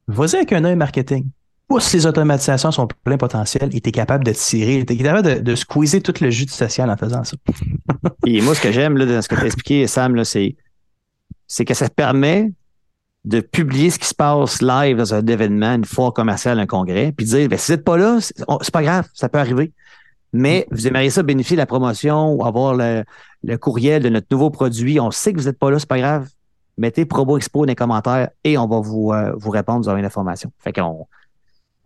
vas-y 0.09 0.37
avec 0.37 0.53
un 0.53 0.65
œil 0.65 0.77
marketing 0.77 1.31
pousse 1.69 1.93
les 1.93 2.07
automatisations 2.07 2.71
sont 2.71 2.89
plein 3.05 3.17
potentiel 3.17 3.71
et 3.73 3.81
tu 3.81 3.89
es 3.89 3.93
capable 3.93 4.25
de 4.25 4.33
tirer, 4.33 4.85
tu 4.87 4.95
es 4.95 4.97
capable 4.97 5.43
de, 5.43 5.55
squeezer 5.55 6.01
tout 6.01 6.15
le 6.21 6.31
jus 6.31 6.49
social 6.49 6.91
en 6.91 6.97
faisant 6.97 7.25
ça. 7.25 7.37
et 8.27 8.41
moi, 8.41 8.55
ce 8.55 8.61
que 8.61 8.73
j'aime 8.73 8.97
dans 8.99 9.23
ce 9.23 9.29
que 9.29 9.35
tu 9.35 9.41
as 9.41 9.47
expliqué, 9.47 9.87
Sam, 9.87 10.23
c'est, 10.25 10.57
c'est 11.47 11.65
que 11.65 11.75
ça 11.75 11.89
te 11.89 11.95
permet 11.95 12.53
de 13.25 13.41
publier 13.41 13.91
ce 13.91 13.99
qui 13.99 14.07
se 14.07 14.15
passe 14.15 14.63
live 14.63 14.99
dans 14.99 15.15
un 15.15 15.27
événement, 15.27 15.75
une 15.75 15.85
foire 15.85 16.13
commerciale, 16.13 16.61
un 16.61 16.67
congrès, 16.67 17.13
puis 17.17 17.27
de 17.27 17.31
dire, 17.31 17.49
ben, 17.49 17.59
si 17.59 17.73
vous 17.73 17.77
n'êtes 17.77 17.85
pas 17.85 17.97
là, 17.97 18.19
c'est 18.21 18.73
pas 18.73 18.83
grave, 18.83 19.09
ça 19.15 19.29
peut 19.29 19.39
arriver. 19.39 19.73
Mais 20.37 20.67
vous 20.71 20.87
aimeriez 20.87 21.11
ça 21.11 21.23
bénéficier 21.23 21.57
de 21.57 21.61
la 21.63 21.67
promotion 21.67 22.33
ou 22.33 22.45
avoir 22.45 22.75
le, 22.75 23.05
courriel 23.57 24.03
de 24.03 24.09
notre 24.09 24.27
nouveau 24.31 24.51
produit? 24.51 25.01
On 25.01 25.11
sait 25.11 25.33
que 25.33 25.39
vous 25.39 25.47
n'êtes 25.47 25.59
pas 25.59 25.71
là, 25.71 25.79
c'est 25.79 25.89
pas 25.89 25.99
grave. 25.99 26.29
Mettez 26.79 27.07
Probo 27.07 27.39
Expo 27.39 27.61
dans 27.61 27.71
les 27.71 27.75
commentaires 27.75 28.29
et 28.45 28.59
on 28.59 28.67
va 28.67 28.81
vous, 28.81 29.13
euh, 29.13 29.33
vous 29.37 29.51
répondre, 29.51 29.81
vous 29.81 29.89
aurez 29.89 30.03
l'information. 30.03 30.53
Fait 30.59 30.73
qu'on 30.73 31.07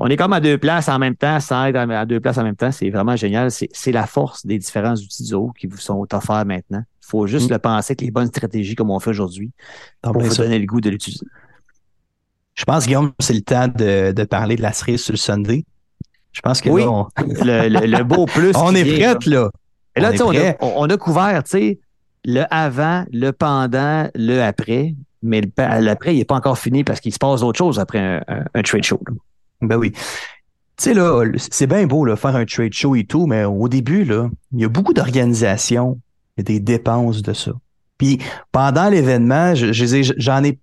on 0.03 0.07
est 0.07 0.17
comme 0.17 0.33
à 0.33 0.41
deux 0.41 0.57
places 0.57 0.89
en 0.89 0.99
même 0.99 1.15
temps, 1.15 1.39
ça 1.41 1.69
aide 1.69 1.77
à 1.77 2.07
deux 2.07 2.21
places 2.21 2.39
en 2.39 2.43
même 2.43 2.57
temps. 2.57 2.73
C'est 2.73 2.89
vraiment 2.89 3.17
génial. 3.17 3.51
C'est 3.51 3.93
la 3.93 4.07
force 4.07 4.47
des 4.47 4.59
différents 4.59 4.95
outils 4.95 5.27
Zoho 5.27 5.53
qui 5.53 5.67
vous 5.67 5.77
sont 5.77 6.07
offerts 6.13 6.47
maintenant. 6.47 6.83
Il 7.03 7.07
faut 7.07 7.27
juste 7.27 7.51
mm. 7.51 7.53
le 7.53 7.59
penser 7.59 7.93
avec 7.93 8.01
les 8.01 8.11
bonnes 8.11 8.29
stratégies 8.29 8.75
comme 8.75 8.91
on 8.91 8.99
fait 8.99 9.11
aujourd'hui 9.11 9.53
pour 10.01 10.19
vous 10.19 10.35
donner 10.35 10.59
le 10.59 10.65
goût 10.65 10.81
de 10.81 10.89
l'utiliser. 10.89 11.27
Je 12.55 12.65
pense, 12.65 12.87
Guillaume, 12.87 13.13
c'est 13.19 13.35
le 13.35 13.43
temps 13.43 13.69
de, 13.69 14.25
parler 14.25 14.57
de 14.57 14.63
la 14.63 14.73
cerise 14.73 15.03
sur 15.03 15.13
le 15.13 15.19
Sunday. 15.19 15.65
Je 16.33 16.41
pense 16.41 16.61
que 16.61 16.69
oui, 16.69 16.83
on... 16.83 17.07
le, 17.19 18.03
beau 18.03 18.27
plus. 18.27 18.53
on 18.57 18.75
est 18.75 18.85
prêt, 18.85 19.17
là. 19.27 19.51
Et 19.97 20.01
là, 20.01 20.13
on, 20.21 20.37
a, 20.37 20.55
on, 20.61 20.89
a, 20.89 20.97
couvert, 20.97 21.43
tu 21.43 21.51
sais, 21.51 21.81
le 22.25 22.45
avant, 22.51 23.05
le 23.13 23.33
pendant, 23.33 24.09
le 24.15 24.41
après. 24.41 24.95
Mais 25.23 25.43
l'après, 25.59 26.15
il 26.15 26.19
n'est 26.19 26.25
pas 26.25 26.37
encore 26.37 26.59
fini 26.59 26.85
parce 26.85 27.01
qu'il 27.01 27.13
se 27.13 27.19
passe 27.19 27.43
autre 27.43 27.59
chose 27.59 27.79
après 27.79 28.23
un, 28.27 28.63
trade 28.63 28.85
show. 28.85 29.01
Ben 29.61 29.77
oui. 29.77 29.93
Tu 29.93 29.99
sais, 30.79 30.95
là, 30.95 31.25
c'est 31.37 31.67
bien 31.67 31.87
beau, 31.87 32.05
là, 32.05 32.17
faire 32.17 32.37
un 32.37 32.47
trade 32.47 32.73
show 32.73 32.95
et 32.95 33.05
tout, 33.05 33.27
mais 33.27 33.45
au 33.45 33.69
début, 33.69 34.05
là, 34.05 34.31
il 34.53 34.61
y 34.61 34.65
a 34.65 34.69
beaucoup 34.69 34.95
d'organisation 34.95 35.99
et 36.39 36.43
des 36.43 36.61
dépenses 36.61 37.21
de 37.21 37.35
ça. 37.35 37.53
Puis 37.99 38.19
pendant 38.51 38.89
l'événement, 38.89 39.53
j'en 39.55 40.45
ai. 40.45 40.59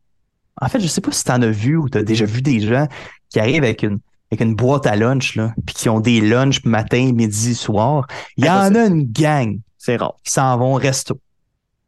En 0.60 0.70
fait, 0.70 0.80
je 0.80 0.88
sais 0.88 1.02
pas 1.02 1.12
si 1.12 1.24
tu 1.24 1.32
en 1.32 1.42
as 1.44 1.52
vu 1.52 1.78
ou 1.78 1.88
tu 1.88 2.00
as 2.00 2.04
déjà 2.04 2.26
vu 2.26 2.42
des 2.42 2.62
gens 2.62 2.88
qui 3.30 3.40
arrivent 3.40 3.64
avec 3.64 3.84
une, 3.84 4.00
avec 4.32 4.42
une 4.42 4.56
boîte 4.56 4.86
à 4.88 4.96
lunch, 4.96 5.36
là, 5.36 5.54
puis 5.66 5.76
qui 5.76 5.90
ont 5.90 6.00
des 6.00 6.22
lunchs 6.22 6.64
matin, 6.66 7.12
midi, 7.14 7.56
soir. 7.56 8.08
Il 8.36 8.46
y 8.46 8.50
en 8.50 8.76
a 8.76 8.86
une 8.86 9.04
gang. 9.12 9.60
C'est 9.78 9.96
rare. 9.98 10.16
Qui 10.24 10.32
s'en 10.32 10.58
vont 10.58 10.76
au 10.76 10.78
resto. 10.78 11.20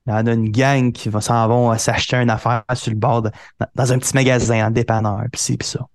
Il 0.07 0.11
y 0.11 0.13
en 0.13 0.25
a 0.25 0.33
une 0.33 0.49
gang 0.49 0.91
qui 0.91 1.11
s'en 1.21 1.47
vont 1.47 1.77
s'acheter 1.77 2.17
une 2.17 2.29
affaire 2.29 2.63
sur 2.73 2.91
le 2.91 2.97
bord 2.97 3.27
dans 3.75 3.93
un 3.93 3.99
petit 3.99 4.13
magasin 4.15 4.67
en 4.67 4.71
dépanneur, 4.71 5.23
puis 5.31 5.41
c'est 5.41 5.57
puis 5.57 5.67
ça. 5.67 5.85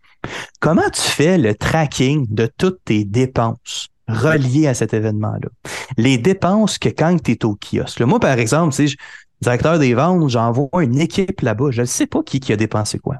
Comment 0.61 0.89
tu 0.91 1.01
fais 1.01 1.39
le 1.39 1.55
tracking 1.55 2.27
de 2.31 2.49
toutes 2.57 2.79
tes 2.85 3.05
dépenses 3.05 3.89
reliées 4.07 4.69
à 4.69 4.75
cet 4.75 4.95
événement-là? 4.95 5.49
Les 5.97 6.19
dépenses 6.19 6.79
que 6.79 6.89
quand 6.89 7.21
tu 7.23 7.33
es 7.33 7.45
au 7.45 7.57
kiosque. 7.57 8.01
moi, 8.03 8.21
par 8.21 8.39
exemple, 8.39 8.75
tu 8.75 8.89
sais, 8.89 8.97
directeur 9.41 9.79
des 9.79 9.95
ventes, 9.95 10.29
j'envoie 10.31 10.69
une 10.83 10.99
équipe 10.99 11.41
là-bas. 11.41 11.71
Je 11.71 11.83
ne 11.83 11.87
sais 11.87 12.07
pas 12.07 12.23
qui, 12.23 12.41
qui 12.41 12.53
a 12.53 12.57
dépensé 12.57 12.99
quoi. 12.99 13.17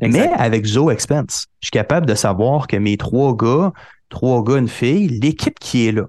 Mais 0.00 0.28
avec 0.36 0.66
Zo 0.66 0.90
Expense, 0.90 1.46
je 1.60 1.66
suis 1.66 1.70
capable 1.70 2.06
de 2.06 2.14
savoir 2.14 2.66
que 2.66 2.76
mes 2.76 2.96
trois 2.96 3.36
gars, 3.36 3.72
trois 4.08 4.42
gars, 4.42 4.58
une 4.58 4.68
fille, 4.68 5.08
l'équipe 5.08 5.58
qui 5.58 5.88
est 5.88 5.92
là. 5.92 6.06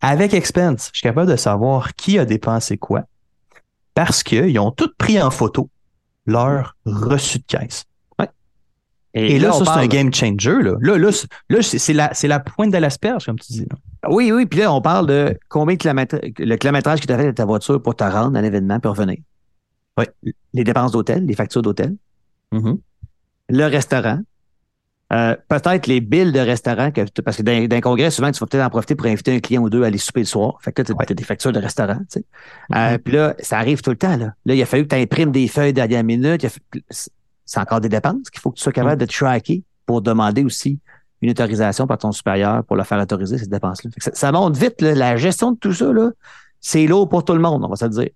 Avec 0.00 0.34
Expense, 0.34 0.90
je 0.92 0.98
suis 0.98 1.08
capable 1.08 1.30
de 1.30 1.36
savoir 1.36 1.94
qui 1.94 2.18
a 2.18 2.24
dépensé 2.24 2.76
quoi. 2.76 3.02
Parce 3.94 4.22
qu'ils 4.22 4.58
ont 4.58 4.70
tous 4.70 4.92
pris 4.96 5.20
en 5.20 5.30
photo 5.30 5.68
leur 6.26 6.76
reçu 6.84 7.38
de 7.38 7.44
caisse. 7.44 7.84
Et, 9.14 9.38
là, 9.38 9.52
ça, 9.52 9.64
c'est 9.64 9.80
un 9.80 9.86
game 9.86 10.12
changer. 10.12 10.62
Là, 10.62 10.76
là, 10.80 11.10
là, 11.48 11.62
c'est 11.62 11.92
la, 11.92 12.12
la, 12.22 12.40
pointe 12.40 12.70
de 12.70 12.76
l'asperge, 12.76 13.24
comme 13.24 13.38
tu 13.38 13.52
dis. 13.52 13.66
Oui, 14.08 14.30
oui. 14.30 14.46
Puis 14.46 14.60
là, 14.60 14.72
on 14.72 14.80
parle 14.80 15.06
de 15.06 15.38
combien 15.48 15.74
de 15.74 16.44
le 16.44 16.56
kilométrage 16.56 17.00
que 17.00 17.06
tu 17.06 17.12
as 17.12 17.16
fait 17.16 17.26
de 17.26 17.30
ta 17.32 17.44
voiture 17.44 17.82
pour 17.82 17.96
te 17.96 18.04
rendre 18.04 18.38
à 18.38 18.42
l'événement 18.42 18.78
pour 18.78 18.92
revenir. 18.92 19.18
Oui. 19.96 20.04
Les 20.52 20.62
dépenses 20.62 20.92
d'hôtel, 20.92 21.24
les 21.24 21.34
factures 21.34 21.62
d'hôtel. 21.62 21.96
Mm-hmm. 22.52 22.78
Le 23.50 23.64
restaurant. 23.64 24.20
Euh, 25.10 25.34
peut-être 25.48 25.86
les 25.86 26.02
billes 26.02 26.32
de 26.32 26.38
restaurant, 26.38 26.90
parce 27.24 27.38
que 27.38 27.42
dans, 27.42 27.76
un 27.76 27.80
congrès, 27.80 28.10
souvent, 28.10 28.30
tu 28.30 28.40
vas 28.40 28.46
peut-être 28.46 28.66
en 28.66 28.68
profiter 28.68 28.94
pour 28.94 29.06
inviter 29.06 29.34
un 29.34 29.40
client 29.40 29.62
ou 29.62 29.70
deux 29.70 29.82
à 29.82 29.86
aller 29.86 29.96
souper 29.96 30.20
le 30.20 30.26
soir. 30.26 30.58
Fait 30.60 30.70
que 30.70 30.82
là, 30.82 30.84
tu 30.84 31.12
as, 31.12 31.14
des 31.14 31.24
factures 31.24 31.52
de 31.52 31.58
restaurant. 31.58 31.96
Tu 32.10 32.20
sais. 32.20 32.24
Euh, 32.74 32.76
mm-hmm. 32.76 32.98
puis 32.98 33.14
là, 33.14 33.34
ça 33.38 33.58
arrive 33.58 33.80
tout 33.80 33.88
le 33.88 33.96
temps. 33.96 34.18
Là, 34.18 34.34
là 34.44 34.54
il 34.54 34.60
a 34.60 34.66
fallu 34.66 34.82
que 34.86 34.94
tu 34.94 35.00
imprimes 35.00 35.32
des 35.32 35.48
feuilles 35.48 35.72
de 35.72 35.78
la 35.78 35.88
dernière 35.88 36.04
minute 36.04 36.46
c'est 37.48 37.60
encore 37.60 37.80
des 37.80 37.88
dépenses 37.88 38.28
qu'il 38.30 38.40
faut 38.40 38.50
que 38.50 38.56
tu 38.56 38.62
sois 38.62 38.72
capable 38.72 39.02
mm. 39.02 39.06
de 39.06 39.10
tracker 39.10 39.62
pour 39.86 40.02
demander 40.02 40.44
aussi 40.44 40.78
une 41.22 41.30
autorisation 41.30 41.86
par 41.86 41.98
ton 41.98 42.12
supérieur 42.12 42.62
pour 42.64 42.76
le 42.76 42.84
faire 42.84 43.00
autoriser, 43.00 43.38
ces 43.38 43.48
dépenses-là. 43.48 43.90
Ça, 44.12 44.30
monte 44.30 44.56
vite, 44.56 44.80
la 44.82 45.16
gestion 45.16 45.52
de 45.52 45.58
tout 45.58 45.72
ça, 45.72 45.90
c'est 46.60 46.86
lourd 46.86 47.08
pour 47.08 47.24
tout 47.24 47.32
le 47.32 47.40
monde, 47.40 47.64
on 47.64 47.68
va 47.68 47.76
se 47.76 47.86
dire. 47.86 48.10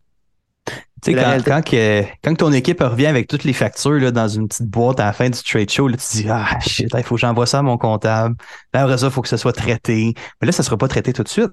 Tu 1.02 1.12
sais, 1.12 2.06
quand, 2.22 2.34
ton 2.36 2.52
équipe 2.52 2.80
revient 2.80 3.06
avec 3.06 3.26
toutes 3.26 3.42
les 3.42 3.52
factures 3.52 3.98
là, 3.98 4.12
dans 4.12 4.28
une 4.28 4.46
petite 4.46 4.68
boîte 4.68 5.00
à 5.00 5.06
la 5.06 5.12
fin 5.12 5.28
du 5.28 5.42
trade 5.42 5.68
show, 5.68 5.88
là, 5.88 5.96
tu 5.96 6.18
dis 6.18 6.26
Ah 6.28 6.60
shit, 6.60 6.88
il 6.96 7.02
faut 7.02 7.16
que 7.16 7.20
j'envoie 7.20 7.46
ça 7.46 7.58
à 7.58 7.62
mon 7.62 7.76
comptable. 7.76 8.36
Là, 8.72 8.82
après 8.82 8.98
ça, 8.98 9.06
il 9.06 9.12
faut 9.12 9.22
que 9.22 9.28
ça 9.28 9.36
soit 9.36 9.52
traité. 9.52 10.14
Mais 10.40 10.46
là, 10.46 10.52
ça 10.52 10.62
ne 10.62 10.66
sera 10.66 10.76
pas 10.76 10.86
traité 10.86 11.12
tout 11.12 11.24
de 11.24 11.28
suite. 11.28 11.50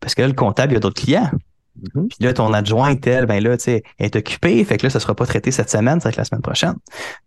Parce 0.00 0.14
que 0.14 0.22
là, 0.22 0.28
le 0.28 0.34
comptable, 0.34 0.72
il 0.72 0.74
y 0.74 0.78
a 0.78 0.80
d'autres 0.80 1.02
clients. 1.02 1.30
Mhm. 1.76 2.08
Puis 2.08 2.18
là, 2.20 2.32
ton 2.32 2.52
adjoint 2.52 2.96
tel, 2.96 3.26
ben 3.26 3.42
là, 3.42 3.56
tu 3.56 3.64
sais, 3.64 3.82
est 3.98 4.16
occupé, 4.16 4.64
fait 4.64 4.78
que 4.78 4.86
là, 4.86 4.90
ça 4.90 5.00
sera 5.00 5.14
pas 5.14 5.26
traité 5.26 5.50
cette 5.50 5.70
semaine, 5.70 6.00
ça 6.00 6.04
va 6.04 6.10
être 6.10 6.16
la 6.16 6.24
semaine 6.24 6.42
prochaine. 6.42 6.74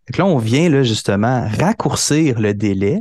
Fait 0.06 0.14
que 0.14 0.18
là, 0.18 0.26
on 0.26 0.38
vient 0.38 0.68
là, 0.68 0.82
justement 0.82 1.48
raccourcir 1.58 2.40
le 2.40 2.54
délai. 2.54 3.00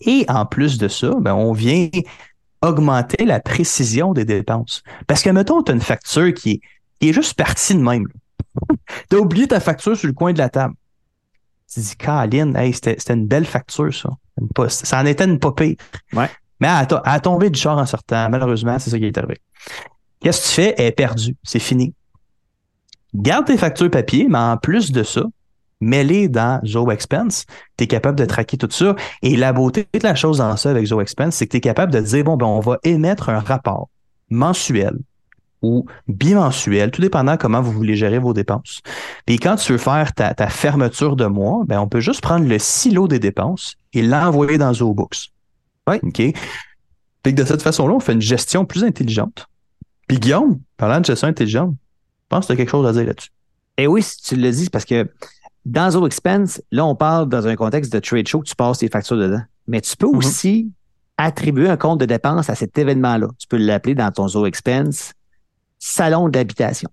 Et 0.00 0.24
en 0.28 0.44
plus 0.44 0.78
de 0.78 0.88
ça, 0.88 1.12
ben, 1.20 1.34
on 1.34 1.52
vient 1.52 1.88
augmenter 2.62 3.24
la 3.24 3.40
précision 3.40 4.12
des 4.12 4.24
dépenses. 4.24 4.82
Parce 5.06 5.22
que, 5.22 5.30
mettons, 5.30 5.62
tu 5.62 5.70
as 5.70 5.74
une 5.74 5.80
facture 5.80 6.32
qui 6.32 6.50
est, 6.52 6.60
qui 7.00 7.10
est 7.10 7.12
juste 7.12 7.34
partie 7.34 7.74
de 7.74 7.80
même. 7.80 8.06
tu 9.10 9.16
as 9.16 9.20
oublié 9.20 9.48
ta 9.48 9.60
facture 9.60 9.96
sur 9.96 10.06
le 10.06 10.14
coin 10.14 10.32
de 10.32 10.38
la 10.38 10.48
table. 10.48 10.74
Tu 11.68 11.80
te 11.80 11.86
dis, 11.86 11.96
Caroline, 11.96 12.56
hey, 12.56 12.72
c'était 12.72 13.14
une 13.14 13.26
belle 13.26 13.46
facture, 13.46 13.92
ça. 13.92 14.10
ça 14.68 15.00
en 15.00 15.06
était 15.06 15.24
une 15.24 15.38
pas 15.38 15.52
Ouais. 15.58 16.30
Mais 16.60 16.68
elle 16.68 17.00
a, 17.04 17.20
tombé 17.20 17.50
du 17.50 17.58
char 17.58 17.76
en 17.78 17.86
sortant. 17.86 18.28
Malheureusement, 18.30 18.78
c'est 18.78 18.90
ça 18.90 18.98
qui 18.98 19.06
est 19.06 19.18
arrivé. 19.18 19.38
Qu'est-ce 20.20 20.42
que 20.42 20.48
tu 20.48 20.54
fais? 20.54 20.74
Elle 20.78 20.86
est 20.86 20.92
perdue. 20.92 21.36
C'est 21.42 21.58
fini. 21.58 21.94
Garde 23.14 23.46
tes 23.46 23.56
factures 23.56 23.90
papier, 23.90 24.26
mais 24.28 24.38
en 24.38 24.56
plus 24.56 24.92
de 24.92 25.02
ça, 25.02 25.24
mets-les 25.80 26.28
dans 26.28 26.60
Zoho 26.64 26.90
Expense. 26.90 27.44
Tu 27.76 27.84
es 27.84 27.86
capable 27.86 28.18
de 28.18 28.24
traquer 28.24 28.56
tout 28.56 28.70
ça. 28.70 28.94
Et 29.22 29.36
la 29.36 29.52
beauté 29.52 29.86
de 29.92 30.00
la 30.02 30.14
chose 30.14 30.38
dans 30.38 30.56
ça 30.56 30.70
avec 30.70 30.86
Zoho 30.86 31.00
Expense, 31.00 31.36
c'est 31.36 31.46
que 31.46 31.52
tu 31.52 31.56
es 31.58 31.60
capable 31.60 31.92
de 31.92 32.00
dire, 32.00 32.24
bon, 32.24 32.36
ben, 32.36 32.46
on 32.46 32.60
va 32.60 32.78
émettre 32.84 33.28
un 33.28 33.40
rapport 33.40 33.88
mensuel 34.30 34.96
ou 35.64 35.86
bimensuel, 36.08 36.90
tout 36.90 37.00
dépendant 37.00 37.36
comment 37.36 37.60
vous 37.60 37.72
voulez 37.72 37.96
gérer 37.96 38.18
vos 38.18 38.32
dépenses. 38.32 38.80
Puis 39.26 39.38
quand 39.38 39.56
tu 39.56 39.72
veux 39.72 39.78
faire 39.78 40.12
ta, 40.12 40.34
fermeture 40.48 41.16
de 41.16 41.26
mois, 41.26 41.62
ben 41.66 41.80
on 41.80 41.88
peut 41.88 42.00
juste 42.00 42.20
prendre 42.20 42.46
le 42.46 42.58
silo 42.58 43.08
des 43.08 43.18
dépenses 43.18 43.76
et 43.92 44.02
l'envoyer 44.02 44.58
dans 44.58 44.72
ZooBooks. 44.72 45.30
Oui. 45.88 45.96
OK? 46.02 46.22
Puis 47.22 47.32
de 47.32 47.44
cette 47.44 47.62
façon-là, 47.62 47.94
on 47.94 48.00
fait 48.00 48.12
une 48.12 48.20
gestion 48.20 48.64
plus 48.64 48.84
intelligente. 48.84 49.46
Puis 50.06 50.18
Guillaume, 50.18 50.60
parlant 50.76 51.00
de 51.00 51.06
gestion 51.06 51.28
intelligente, 51.28 51.74
je 51.74 52.28
pense 52.28 52.44
que 52.44 52.48
tu 52.48 52.52
as 52.52 52.56
quelque 52.56 52.70
chose 52.70 52.86
à 52.86 52.92
dire 52.92 53.06
là-dessus. 53.06 53.30
Eh 53.76 53.86
oui, 53.86 54.02
si 54.02 54.22
tu 54.22 54.36
le 54.36 54.50
dis, 54.50 54.70
parce 54.70 54.84
que 54.84 55.10
dans 55.64 55.90
Zo 55.90 56.06
Expense, 56.06 56.60
là, 56.70 56.84
on 56.84 56.94
parle 56.94 57.28
dans 57.28 57.46
un 57.46 57.56
contexte 57.56 57.92
de 57.92 57.98
trade 57.98 58.28
show 58.28 58.40
que 58.40 58.48
tu 58.48 58.54
passes 58.54 58.78
tes 58.78 58.88
factures 58.88 59.16
dedans. 59.16 59.42
Mais 59.66 59.80
tu 59.80 59.96
peux 59.96 60.06
mhm. 60.06 60.18
aussi 60.18 60.70
attribuer 61.16 61.68
un 61.68 61.76
compte 61.76 62.00
de 62.00 62.06
dépenses 62.06 62.50
à 62.50 62.54
cet 62.54 62.76
événement-là. 62.76 63.28
Tu 63.38 63.46
peux 63.46 63.56
l'appeler 63.56 63.94
dans 63.94 64.10
ton 64.10 64.28
Zo 64.28 64.46
Expense 64.46 65.14
salon 65.84 66.30
d'habitation. 66.30 66.88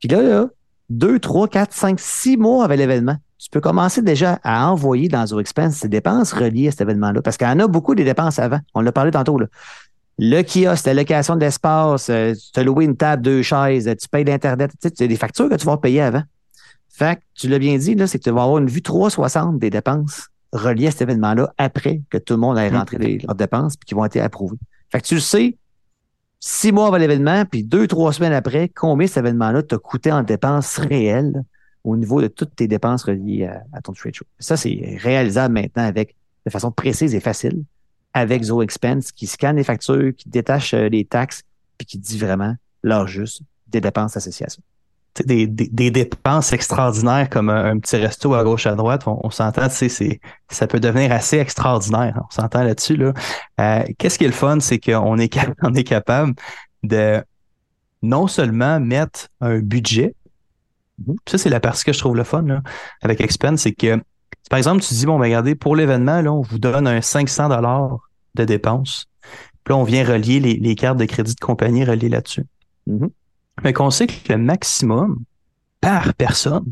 Puis 0.00 0.08
là, 0.08 0.22
là, 0.22 0.46
deux, 0.88 1.18
trois, 1.18 1.48
quatre, 1.48 1.74
cinq, 1.74 2.00
six 2.00 2.38
mois 2.38 2.64
avec 2.64 2.78
l'événement, 2.78 3.16
tu 3.38 3.50
peux 3.50 3.60
commencer 3.60 4.00
déjà 4.00 4.40
à 4.42 4.70
envoyer 4.70 5.08
dans 5.08 5.26
Zo 5.26 5.38
Expense 5.38 5.76
ces 5.76 5.88
dépenses 5.88 6.32
reliées 6.32 6.68
à 6.68 6.70
cet 6.70 6.80
événement-là. 6.80 7.20
Parce 7.20 7.36
qu'il 7.36 7.46
y 7.46 7.50
en 7.50 7.60
a 7.60 7.66
beaucoup 7.66 7.94
des 7.94 8.04
dépenses 8.04 8.38
avant. 8.38 8.60
On 8.74 8.80
l'a 8.80 8.92
parlé 8.92 9.10
tantôt. 9.10 9.38
Là. 9.38 9.46
Le 10.18 10.42
kiosque, 10.42 10.86
la 10.86 10.94
location 10.94 11.36
d'espace, 11.36 12.08
euh, 12.08 12.32
tu 12.54 12.58
as 12.58 12.62
loué 12.62 12.86
une 12.86 12.96
table, 12.96 13.22
deux 13.22 13.42
chaises, 13.42 13.84
tu 14.00 14.08
payes 14.08 14.24
l'Internet. 14.24 14.70
Tu 14.80 14.88
sais, 14.94 15.08
des 15.08 15.16
factures 15.16 15.50
que 15.50 15.56
tu 15.56 15.66
vas 15.66 15.76
payer 15.76 16.00
avant. 16.00 16.22
Fait 16.88 17.16
que 17.16 17.20
tu 17.34 17.48
l'as 17.48 17.58
bien 17.58 17.76
dit, 17.76 17.94
là, 17.94 18.06
c'est 18.06 18.18
que 18.18 18.24
tu 18.24 18.30
vas 18.30 18.44
avoir 18.44 18.58
une 18.58 18.68
vue 18.68 18.80
360 18.80 19.58
des 19.58 19.68
dépenses 19.68 20.28
reliées 20.52 20.86
à 20.86 20.90
cet 20.90 21.02
événement-là 21.02 21.52
après 21.58 22.00
que 22.08 22.16
tout 22.16 22.32
le 22.32 22.40
monde 22.40 22.56
ait 22.56 22.70
rentré 22.70 22.96
mm. 22.96 23.26
leurs 23.26 23.34
dépenses 23.34 23.74
et 23.74 23.84
qui 23.84 23.94
vont 23.94 24.06
être 24.06 24.16
approuvées. 24.16 24.56
Fait 24.90 25.02
que 25.02 25.06
tu 25.06 25.16
le 25.16 25.20
sais, 25.20 25.58
six 26.40 26.72
mois 26.72 26.88
avant 26.88 26.96
l'événement, 26.96 27.44
puis 27.44 27.64
deux, 27.64 27.86
trois 27.86 28.12
semaines 28.12 28.32
après, 28.32 28.68
combien 28.68 29.06
cet 29.06 29.18
événement-là 29.18 29.62
t'a 29.62 29.78
coûté 29.78 30.12
en 30.12 30.22
dépenses 30.22 30.78
réelles 30.78 31.42
au 31.84 31.96
niveau 31.96 32.20
de 32.20 32.28
toutes 32.28 32.54
tes 32.56 32.68
dépenses 32.68 33.04
reliées 33.04 33.48
à, 33.72 33.80
ton 33.80 33.92
trade 33.92 34.14
show? 34.14 34.24
Ça, 34.38 34.56
c'est 34.56 34.98
réalisable 35.00 35.54
maintenant 35.54 35.84
avec 35.84 36.14
de 36.44 36.50
façon 36.50 36.70
précise 36.70 37.14
et 37.14 37.20
facile 37.20 37.64
avec 38.12 38.44
Zo 38.44 38.62
Expense 38.62 39.12
qui 39.12 39.26
scanne 39.26 39.56
les 39.56 39.64
factures, 39.64 40.12
qui 40.16 40.28
détache 40.28 40.72
euh, 40.72 40.88
les 40.88 41.04
taxes, 41.04 41.42
puis 41.76 41.86
qui 41.86 41.98
dit 41.98 42.18
vraiment 42.18 42.54
l'heure 42.82 43.06
juste 43.06 43.42
des 43.66 43.80
dépenses 43.80 44.16
associées 44.16 44.46
des, 45.24 45.46
des, 45.46 45.90
dépenses 45.90 46.52
extraordinaires 46.52 47.28
comme 47.30 47.48
un, 47.48 47.78
petit 47.78 47.96
resto 47.96 48.34
à 48.34 48.44
gauche 48.44 48.66
à 48.66 48.74
droite, 48.74 49.02
on, 49.06 49.30
s'entend, 49.30 49.68
c'est, 49.70 50.20
ça 50.48 50.66
peut 50.66 50.80
devenir 50.80 51.12
assez 51.12 51.38
extraordinaire. 51.38 52.20
On 52.28 52.30
s'entend 52.30 52.62
là-dessus. 52.62 52.96
Là. 52.96 53.12
Euh, 53.60 53.84
qu'est-ce 53.98 54.18
qui 54.18 54.24
est 54.24 54.28
le 54.28 54.32
fun, 54.32 54.60
c'est 54.60 54.78
qu'on 54.78 55.18
est, 55.18 55.38
on 55.62 55.74
est 55.74 55.84
capable 55.84 56.34
de 56.82 57.22
non 58.02 58.26
seulement 58.26 58.80
mettre 58.80 59.28
un 59.40 59.58
budget, 59.58 60.14
mm-hmm. 61.02 61.16
ça 61.26 61.38
c'est 61.38 61.50
la 61.50 61.60
partie 61.60 61.84
que 61.84 61.92
je 61.92 61.98
trouve 61.98 62.16
le 62.16 62.24
fun 62.24 62.42
là, 62.42 62.62
avec 63.02 63.20
Expense, 63.20 63.62
c'est 63.62 63.72
que 63.72 64.00
par 64.48 64.58
exemple, 64.58 64.80
tu 64.84 64.94
dis, 64.94 65.06
bon, 65.06 65.18
ben, 65.18 65.24
regardez, 65.24 65.56
pour 65.56 65.74
l'événement, 65.74 66.20
là, 66.20 66.32
on 66.32 66.40
vous 66.40 66.60
donne 66.60 66.86
un 66.86 67.00
500 67.00 67.48
dollars 67.48 67.98
de 68.36 68.44
dépenses. 68.44 69.06
Puis 69.64 69.72
là, 69.72 69.76
on 69.76 69.82
vient 69.82 70.04
relier 70.04 70.38
les, 70.38 70.54
les 70.54 70.76
cartes 70.76 70.98
de 70.98 71.04
crédit 71.04 71.34
de 71.34 71.40
compagnie 71.40 71.84
reliées 71.84 72.08
là-dessus. 72.08 72.44
Mm-hmm 72.88 73.10
mais 73.62 73.72
qu'on 73.72 73.90
sait 73.90 74.06
que 74.06 74.32
le 74.32 74.38
maximum 74.38 75.22
par 75.80 76.14
personne, 76.14 76.64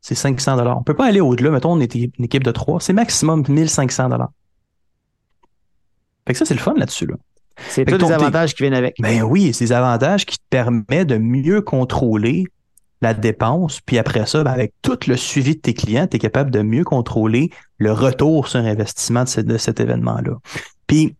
c'est 0.00 0.14
500 0.14 0.56
dollars. 0.56 0.78
On 0.78 0.82
peut 0.82 0.94
pas 0.94 1.06
aller 1.06 1.20
au-delà. 1.20 1.50
Mettons, 1.50 1.72
on 1.72 1.80
est 1.80 1.94
une 1.94 2.24
équipe 2.24 2.44
de 2.44 2.52
trois. 2.52 2.80
C'est 2.80 2.92
maximum 2.92 3.44
1500 3.48 4.08
dollars. 4.08 4.30
Fait 6.26 6.32
que 6.32 6.38
ça, 6.38 6.44
c'est 6.44 6.54
le 6.54 6.60
fun 6.60 6.74
là-dessus. 6.74 7.06
Là. 7.06 7.16
C'est 7.68 7.84
tous 7.84 7.98
les 7.98 8.12
avantages 8.12 8.54
qui 8.54 8.62
viennent 8.62 8.74
avec. 8.74 8.96
Ben 9.00 9.22
oui, 9.22 9.52
c'est 9.52 9.66
des 9.66 9.72
avantages 9.72 10.26
qui 10.26 10.36
te 10.38 10.44
permettent 10.50 11.08
de 11.08 11.18
mieux 11.18 11.60
contrôler 11.60 12.44
la 13.02 13.14
dépense. 13.14 13.80
Puis 13.80 13.98
après 13.98 14.26
ça, 14.26 14.42
ben 14.44 14.52
avec 14.52 14.74
tout 14.82 14.98
le 15.06 15.16
suivi 15.16 15.56
de 15.56 15.60
tes 15.60 15.74
clients, 15.74 16.06
tu 16.06 16.16
es 16.16 16.18
capable 16.18 16.50
de 16.50 16.62
mieux 16.62 16.84
contrôler 16.84 17.50
le 17.78 17.92
retour 17.92 18.48
sur 18.48 18.60
investissement 18.60 19.24
de, 19.24 19.42
de 19.42 19.58
cet 19.58 19.80
événement-là. 19.80 20.36
Puis 20.86 21.16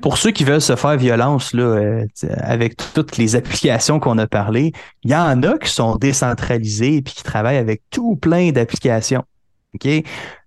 pour 0.00 0.18
ceux 0.18 0.30
qui 0.30 0.44
veulent 0.44 0.60
se 0.60 0.76
faire 0.76 0.96
violence 0.96 1.52
là, 1.52 1.62
euh, 1.62 2.06
avec 2.38 2.76
toutes 2.94 3.16
les 3.16 3.36
applications 3.36 4.00
qu'on 4.00 4.18
a 4.18 4.26
parlé, 4.26 4.72
il 5.04 5.10
y 5.10 5.14
en 5.14 5.42
a 5.42 5.58
qui 5.58 5.70
sont 5.70 5.96
décentralisées 5.96 6.96
et 6.96 7.02
qui 7.02 7.22
travaillent 7.22 7.56
avec 7.56 7.82
tout 7.90 8.16
plein 8.16 8.50
d'applications. 8.50 9.24
OK? 9.74 9.88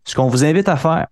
Ce 0.03 0.15
qu'on 0.15 0.27
vous 0.27 0.43
invite 0.43 0.69
à 0.69 0.75
faire 0.75 1.07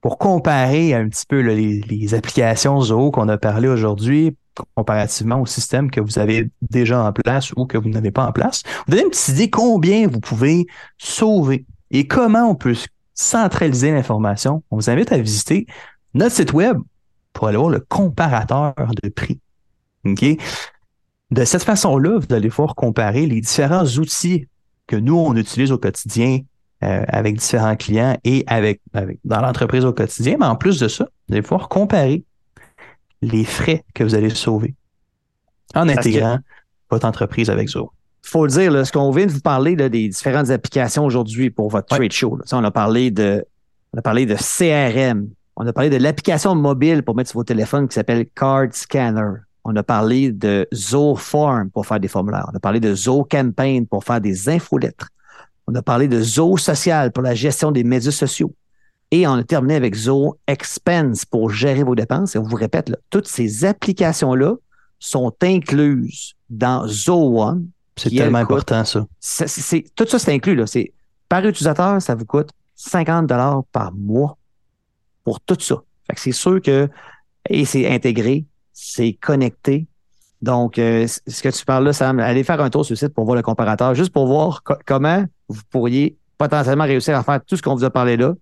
pour 0.00 0.18
comparer 0.18 0.94
un 0.94 1.08
petit 1.08 1.26
peu 1.26 1.40
les, 1.40 2.14
applications 2.14 2.80
Zoho 2.80 3.10
qu'on 3.10 3.28
a 3.28 3.36
parlé 3.36 3.68
aujourd'hui, 3.68 4.36
comparativement 4.74 5.40
au 5.40 5.46
système 5.46 5.90
que 5.90 6.00
vous 6.00 6.18
avez 6.18 6.50
déjà 6.62 7.02
en 7.02 7.12
place 7.12 7.52
ou 7.56 7.66
que 7.66 7.78
vous 7.78 7.88
n'avez 7.88 8.10
pas 8.10 8.26
en 8.26 8.32
place, 8.32 8.62
vous 8.86 8.92
donner 8.92 9.02
une 9.02 9.10
petite 9.10 9.28
idée 9.28 9.50
combien 9.50 10.06
vous 10.06 10.20
pouvez 10.20 10.66
sauver 10.98 11.66
et 11.90 12.06
comment 12.06 12.50
on 12.50 12.54
peut 12.54 12.76
centraliser 13.14 13.90
l'information. 13.90 14.62
On 14.70 14.76
vous 14.76 14.90
invite 14.90 15.12
à 15.12 15.18
visiter 15.18 15.66
notre 16.14 16.34
site 16.34 16.52
web 16.52 16.78
pour 17.32 17.48
aller 17.48 17.56
voir 17.56 17.70
le 17.70 17.80
comparateur 17.80 18.74
de 19.02 19.08
prix. 19.08 19.40
OK? 20.04 20.24
De 21.30 21.44
cette 21.44 21.64
façon-là, 21.64 22.18
vous 22.18 22.34
allez 22.34 22.48
pouvoir 22.48 22.74
comparer 22.74 23.26
les 23.26 23.40
différents 23.40 23.84
outils 23.84 24.46
que 24.86 24.96
nous, 24.96 25.16
on 25.16 25.36
utilise 25.36 25.70
au 25.72 25.78
quotidien 25.78 26.40
euh, 26.82 27.04
avec 27.08 27.36
différents 27.36 27.76
clients 27.76 28.16
et 28.24 28.44
avec, 28.46 28.80
dans 29.24 29.40
l'entreprise 29.40 29.84
au 29.84 29.92
quotidien. 29.92 30.36
Mais 30.40 30.46
en 30.46 30.56
plus 30.56 30.80
de 30.80 30.88
ça, 30.88 31.04
vous 31.28 31.34
allez 31.34 31.42
pouvoir 31.42 31.68
comparer 31.68 32.24
les 33.20 33.44
frais 33.44 33.84
que 33.94 34.04
vous 34.04 34.14
allez 34.14 34.30
sauver 34.30 34.74
en 35.74 35.88
intégrant 35.88 36.38
votre 36.90 37.06
entreprise 37.06 37.50
avec 37.50 37.68
Zoho. 37.68 37.92
Il 38.24 38.28
faut 38.28 38.46
le 38.46 38.52
dire, 38.52 38.86
ce 38.86 38.92
qu'on 38.92 39.10
vient 39.10 39.26
de 39.26 39.32
vous 39.32 39.40
parler 39.40 39.76
des 39.76 40.08
différentes 40.08 40.50
applications 40.50 41.04
aujourd'hui 41.04 41.50
pour 41.50 41.68
votre 41.68 41.86
trade 41.86 42.12
show. 42.12 42.38
on 42.52 42.64
a 42.64 42.70
parlé 42.70 43.10
de 43.10 43.44
on 43.94 43.98
a 43.98 44.02
parlé 44.02 44.26
de 44.26 44.34
CRM, 44.34 45.28
on 45.60 45.66
a 45.66 45.72
parlé 45.72 45.90
de 45.90 45.96
l'application 45.96 46.54
mobile 46.54 47.02
pour 47.02 47.16
mettre 47.16 47.30
sur 47.30 47.40
vos 47.40 47.44
téléphones 47.44 47.88
qui 47.88 47.94
s'appelle 47.94 48.26
Card 48.32 48.68
Scanner. 48.70 49.40
On 49.64 49.74
a 49.74 49.82
parlé 49.82 50.30
de 50.30 50.68
Form 51.16 51.70
pour 51.70 51.84
faire 51.84 51.98
des 51.98 52.06
formulaires. 52.06 52.48
On 52.52 52.56
a 52.56 52.60
parlé 52.60 52.78
de 52.78 52.94
Campaign 53.24 53.84
pour 53.88 54.04
faire 54.04 54.20
des 54.20 54.48
infolettres. 54.48 55.08
On 55.66 55.74
a 55.74 55.82
parlé 55.82 56.06
de 56.06 56.22
Zo 56.22 56.56
Social 56.56 57.10
pour 57.10 57.24
la 57.24 57.34
gestion 57.34 57.72
des 57.72 57.82
médias 57.82 58.12
sociaux. 58.12 58.54
Et 59.10 59.26
on 59.26 59.32
a 59.32 59.42
terminé 59.42 59.74
avec 59.74 59.96
Zo 59.96 60.38
Expense 60.46 61.24
pour 61.24 61.50
gérer 61.50 61.82
vos 61.82 61.96
dépenses. 61.96 62.36
Et 62.36 62.38
on 62.38 62.44
vous 62.44 62.56
répète, 62.56 62.92
toutes 63.10 63.26
ces 63.26 63.64
applications-là 63.64 64.54
sont 65.00 65.34
incluses 65.42 66.34
dans 66.48 66.86
Zo 66.86 67.36
One. 67.36 67.66
C'est 67.96 68.10
tellement 68.10 68.38
important, 68.38 68.84
ça. 68.84 69.00
tout 69.96 70.06
ça, 70.06 70.18
c'est 70.20 70.32
inclus. 70.32 70.54
Là. 70.54 70.66
Par 71.28 71.44
utilisateur, 71.44 72.00
ça 72.00 72.14
vous 72.14 72.26
coûte 72.26 72.50
50 72.76 73.26
dollars 73.26 73.64
par 73.72 73.92
mois 73.92 74.37
pour 75.28 75.42
tout 75.42 75.58
ça. 75.60 75.82
c'est 76.16 76.32
sûr 76.32 76.62
que 76.62 76.88
et 77.50 77.66
c'est 77.66 77.86
intégré, 77.86 78.46
c'est 78.72 79.12
connecté. 79.12 79.86
Donc, 80.40 80.78
euh, 80.78 81.06
ce 81.06 81.42
que 81.42 81.50
tu 81.50 81.66
parles 81.66 81.84
là, 81.84 81.92
Sam, 81.92 82.18
allez 82.18 82.44
faire 82.44 82.62
un 82.62 82.70
tour 82.70 82.82
sur 82.86 82.94
le 82.94 82.96
site 82.96 83.12
pour 83.12 83.26
voir 83.26 83.36
le 83.36 83.42
comparateur, 83.42 83.94
juste 83.94 84.10
pour 84.10 84.26
voir 84.26 84.62
comment 84.86 85.26
vous 85.48 85.60
pourriez 85.68 86.16
potentiellement 86.38 86.84
réussir 86.84 87.14
à 87.14 87.22
faire 87.22 87.44
tout 87.44 87.56
ce 87.56 87.62
qu'on 87.62 87.74
vous 87.74 87.84
a 87.84 87.90
parlé 87.90 88.16
là. 88.16 88.32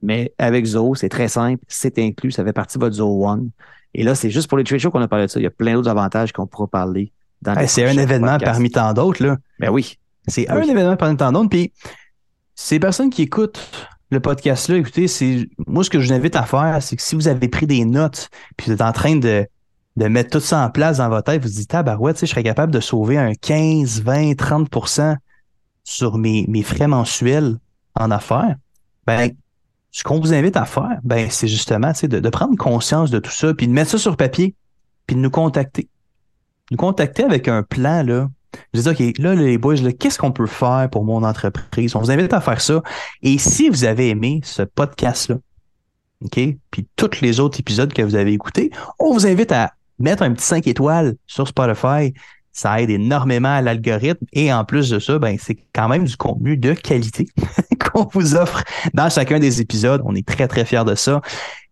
Mais 0.00 0.32
avec 0.38 0.64
Zoho, 0.64 0.94
c'est 0.94 1.10
très 1.10 1.28
simple, 1.28 1.62
c'est 1.68 1.98
inclus, 1.98 2.32
ça 2.32 2.42
fait 2.42 2.54
partie 2.54 2.78
de 2.78 2.84
votre 2.84 2.96
Zoho 2.96 3.28
One. 3.28 3.50
Et 3.92 4.02
là, 4.02 4.14
c'est 4.14 4.30
juste 4.30 4.48
pour 4.48 4.56
les 4.56 4.64
trade 4.64 4.80
shows 4.80 4.90
qu'on 4.90 5.02
a 5.02 5.08
parlé 5.08 5.26
de 5.26 5.30
ça. 5.30 5.38
Il 5.38 5.42
y 5.42 5.46
a 5.46 5.50
plein 5.50 5.74
d'autres 5.74 5.90
avantages 5.90 6.32
qu'on 6.32 6.46
pourra 6.46 6.68
parler 6.68 7.12
dans 7.42 7.54
C'est 7.66 7.84
un 7.84 7.98
événement 7.98 8.38
parmi 8.38 8.70
tant 8.70 8.94
d'autres, 8.94 9.22
là. 9.22 9.36
Ben 9.60 9.68
oui. 9.68 9.98
C'est 10.26 10.48
un 10.48 10.62
événement 10.62 10.96
parmi 10.96 11.18
tant 11.18 11.32
d'autres. 11.32 11.50
Puis, 11.50 11.70
ces 12.54 12.80
personnes 12.80 13.10
qui 13.10 13.20
écoutent 13.20 13.60
le 14.10 14.20
podcast-là, 14.20 14.76
écoutez, 14.76 15.08
c'est 15.08 15.48
moi 15.66 15.84
ce 15.84 15.90
que 15.90 16.00
je 16.00 16.08
vous 16.08 16.12
invite 16.12 16.36
à 16.36 16.44
faire, 16.44 16.82
c'est 16.82 16.96
que 16.96 17.02
si 17.02 17.14
vous 17.14 17.28
avez 17.28 17.48
pris 17.48 17.66
des 17.66 17.84
notes, 17.84 18.28
puis 18.56 18.66
vous 18.66 18.72
êtes 18.72 18.82
en 18.82 18.92
train 18.92 19.16
de, 19.16 19.46
mettre 19.96 20.30
tout 20.30 20.40
ça 20.40 20.64
en 20.64 20.70
place 20.70 20.98
dans 20.98 21.08
votre 21.08 21.24
tête, 21.24 21.42
vous 21.42 21.48
dites, 21.48 21.74
ah 21.74 21.82
bah 21.82 21.96
ouais, 21.96 22.12
je 22.18 22.26
serais 22.26 22.42
capable 22.42 22.72
de 22.72 22.80
sauver 22.80 23.18
un 23.18 23.34
15, 23.34 24.02
20, 24.02 24.32
30% 24.32 25.16
sur 25.84 26.18
mes, 26.18 26.44
mes 26.48 26.62
frais 26.62 26.88
mensuels 26.88 27.56
en 27.94 28.10
affaires. 28.10 28.56
Ben, 29.06 29.30
ce 29.90 30.02
qu'on 30.02 30.20
vous 30.20 30.32
invite 30.32 30.56
à 30.56 30.64
faire, 30.64 30.98
ben, 31.04 31.28
c'est 31.30 31.48
justement 31.48 31.92
de, 32.02 32.18
de 32.18 32.28
prendre 32.28 32.56
conscience 32.56 33.10
de 33.10 33.18
tout 33.18 33.30
ça, 33.30 33.54
puis 33.54 33.68
de 33.68 33.72
mettre 33.72 33.90
ça 33.90 33.98
sur 33.98 34.16
papier, 34.16 34.54
puis 35.06 35.16
de 35.16 35.20
nous 35.20 35.30
contacter. 35.30 35.88
Nous 36.70 36.76
contacter 36.76 37.24
avec 37.24 37.48
un 37.48 37.62
plan, 37.62 38.02
là, 38.02 38.28
je 38.72 38.80
dis, 38.80 38.88
OK, 38.88 39.18
là, 39.18 39.34
les 39.34 39.58
boys, 39.58 39.76
qu'est-ce 39.98 40.18
qu'on 40.18 40.32
peut 40.32 40.46
faire 40.46 40.88
pour 40.90 41.04
mon 41.04 41.22
entreprise? 41.22 41.94
On 41.96 42.00
vous 42.00 42.10
invite 42.10 42.32
à 42.32 42.40
faire 42.40 42.60
ça. 42.60 42.82
Et 43.22 43.38
si 43.38 43.68
vous 43.68 43.84
avez 43.84 44.10
aimé 44.10 44.40
ce 44.44 44.62
podcast-là, 44.62 45.36
OK, 46.24 46.40
puis 46.70 46.86
tous 46.96 47.20
les 47.20 47.40
autres 47.40 47.60
épisodes 47.60 47.92
que 47.92 48.02
vous 48.02 48.14
avez 48.14 48.32
écoutés, 48.32 48.70
on 48.98 49.12
vous 49.12 49.26
invite 49.26 49.52
à 49.52 49.72
mettre 49.98 50.22
un 50.22 50.32
petit 50.32 50.44
5 50.44 50.66
étoiles 50.66 51.16
sur 51.26 51.46
Spotify. 51.46 52.14
Ça 52.52 52.80
aide 52.80 52.90
énormément 52.90 53.54
à 53.54 53.60
l'algorithme. 53.60 54.24
Et 54.32 54.52
en 54.52 54.64
plus 54.64 54.88
de 54.88 54.98
ça, 54.98 55.18
ben, 55.18 55.36
c'est 55.40 55.58
quand 55.74 55.88
même 55.88 56.04
du 56.04 56.16
contenu 56.16 56.56
de 56.56 56.72
qualité 56.72 57.26
qu'on 57.92 58.08
vous 58.12 58.36
offre 58.36 58.62
dans 58.94 59.10
chacun 59.10 59.38
des 59.38 59.60
épisodes. 59.60 60.00
On 60.04 60.14
est 60.14 60.26
très, 60.26 60.48
très 60.48 60.64
fiers 60.64 60.84
de 60.84 60.94
ça. 60.94 61.20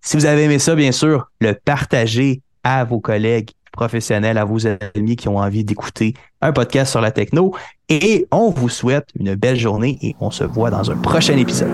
Si 0.01 0.17
vous 0.17 0.27
avez 0.27 0.45
aimé 0.45 0.59
ça, 0.59 0.75
bien 0.75 0.93
sûr, 0.93 1.31
le 1.41 1.53
partagez 1.55 2.43
à 2.65 2.85
vos 2.85 3.01
collègues 3.01 3.51
professionnels, 3.73 4.39
à 4.39 4.45
vos 4.45 4.67
amis 4.67 5.17
qui 5.17 5.29
ont 5.29 5.39
envie 5.39 5.65
d'écouter 5.65 6.15
un 6.41 6.53
podcast 6.53 6.91
sur 6.91 7.01
la 7.01 7.11
techno. 7.11 7.55
Et 7.89 8.27
on 8.31 8.51
vous 8.51 8.69
souhaite 8.69 9.09
une 9.19 9.35
belle 9.35 9.59
journée 9.59 9.99
et 10.03 10.15
on 10.21 10.31
se 10.31 10.45
voit 10.45 10.71
dans 10.71 10.91
un 10.91 10.97
prochain 10.97 11.37
épisode. 11.37 11.73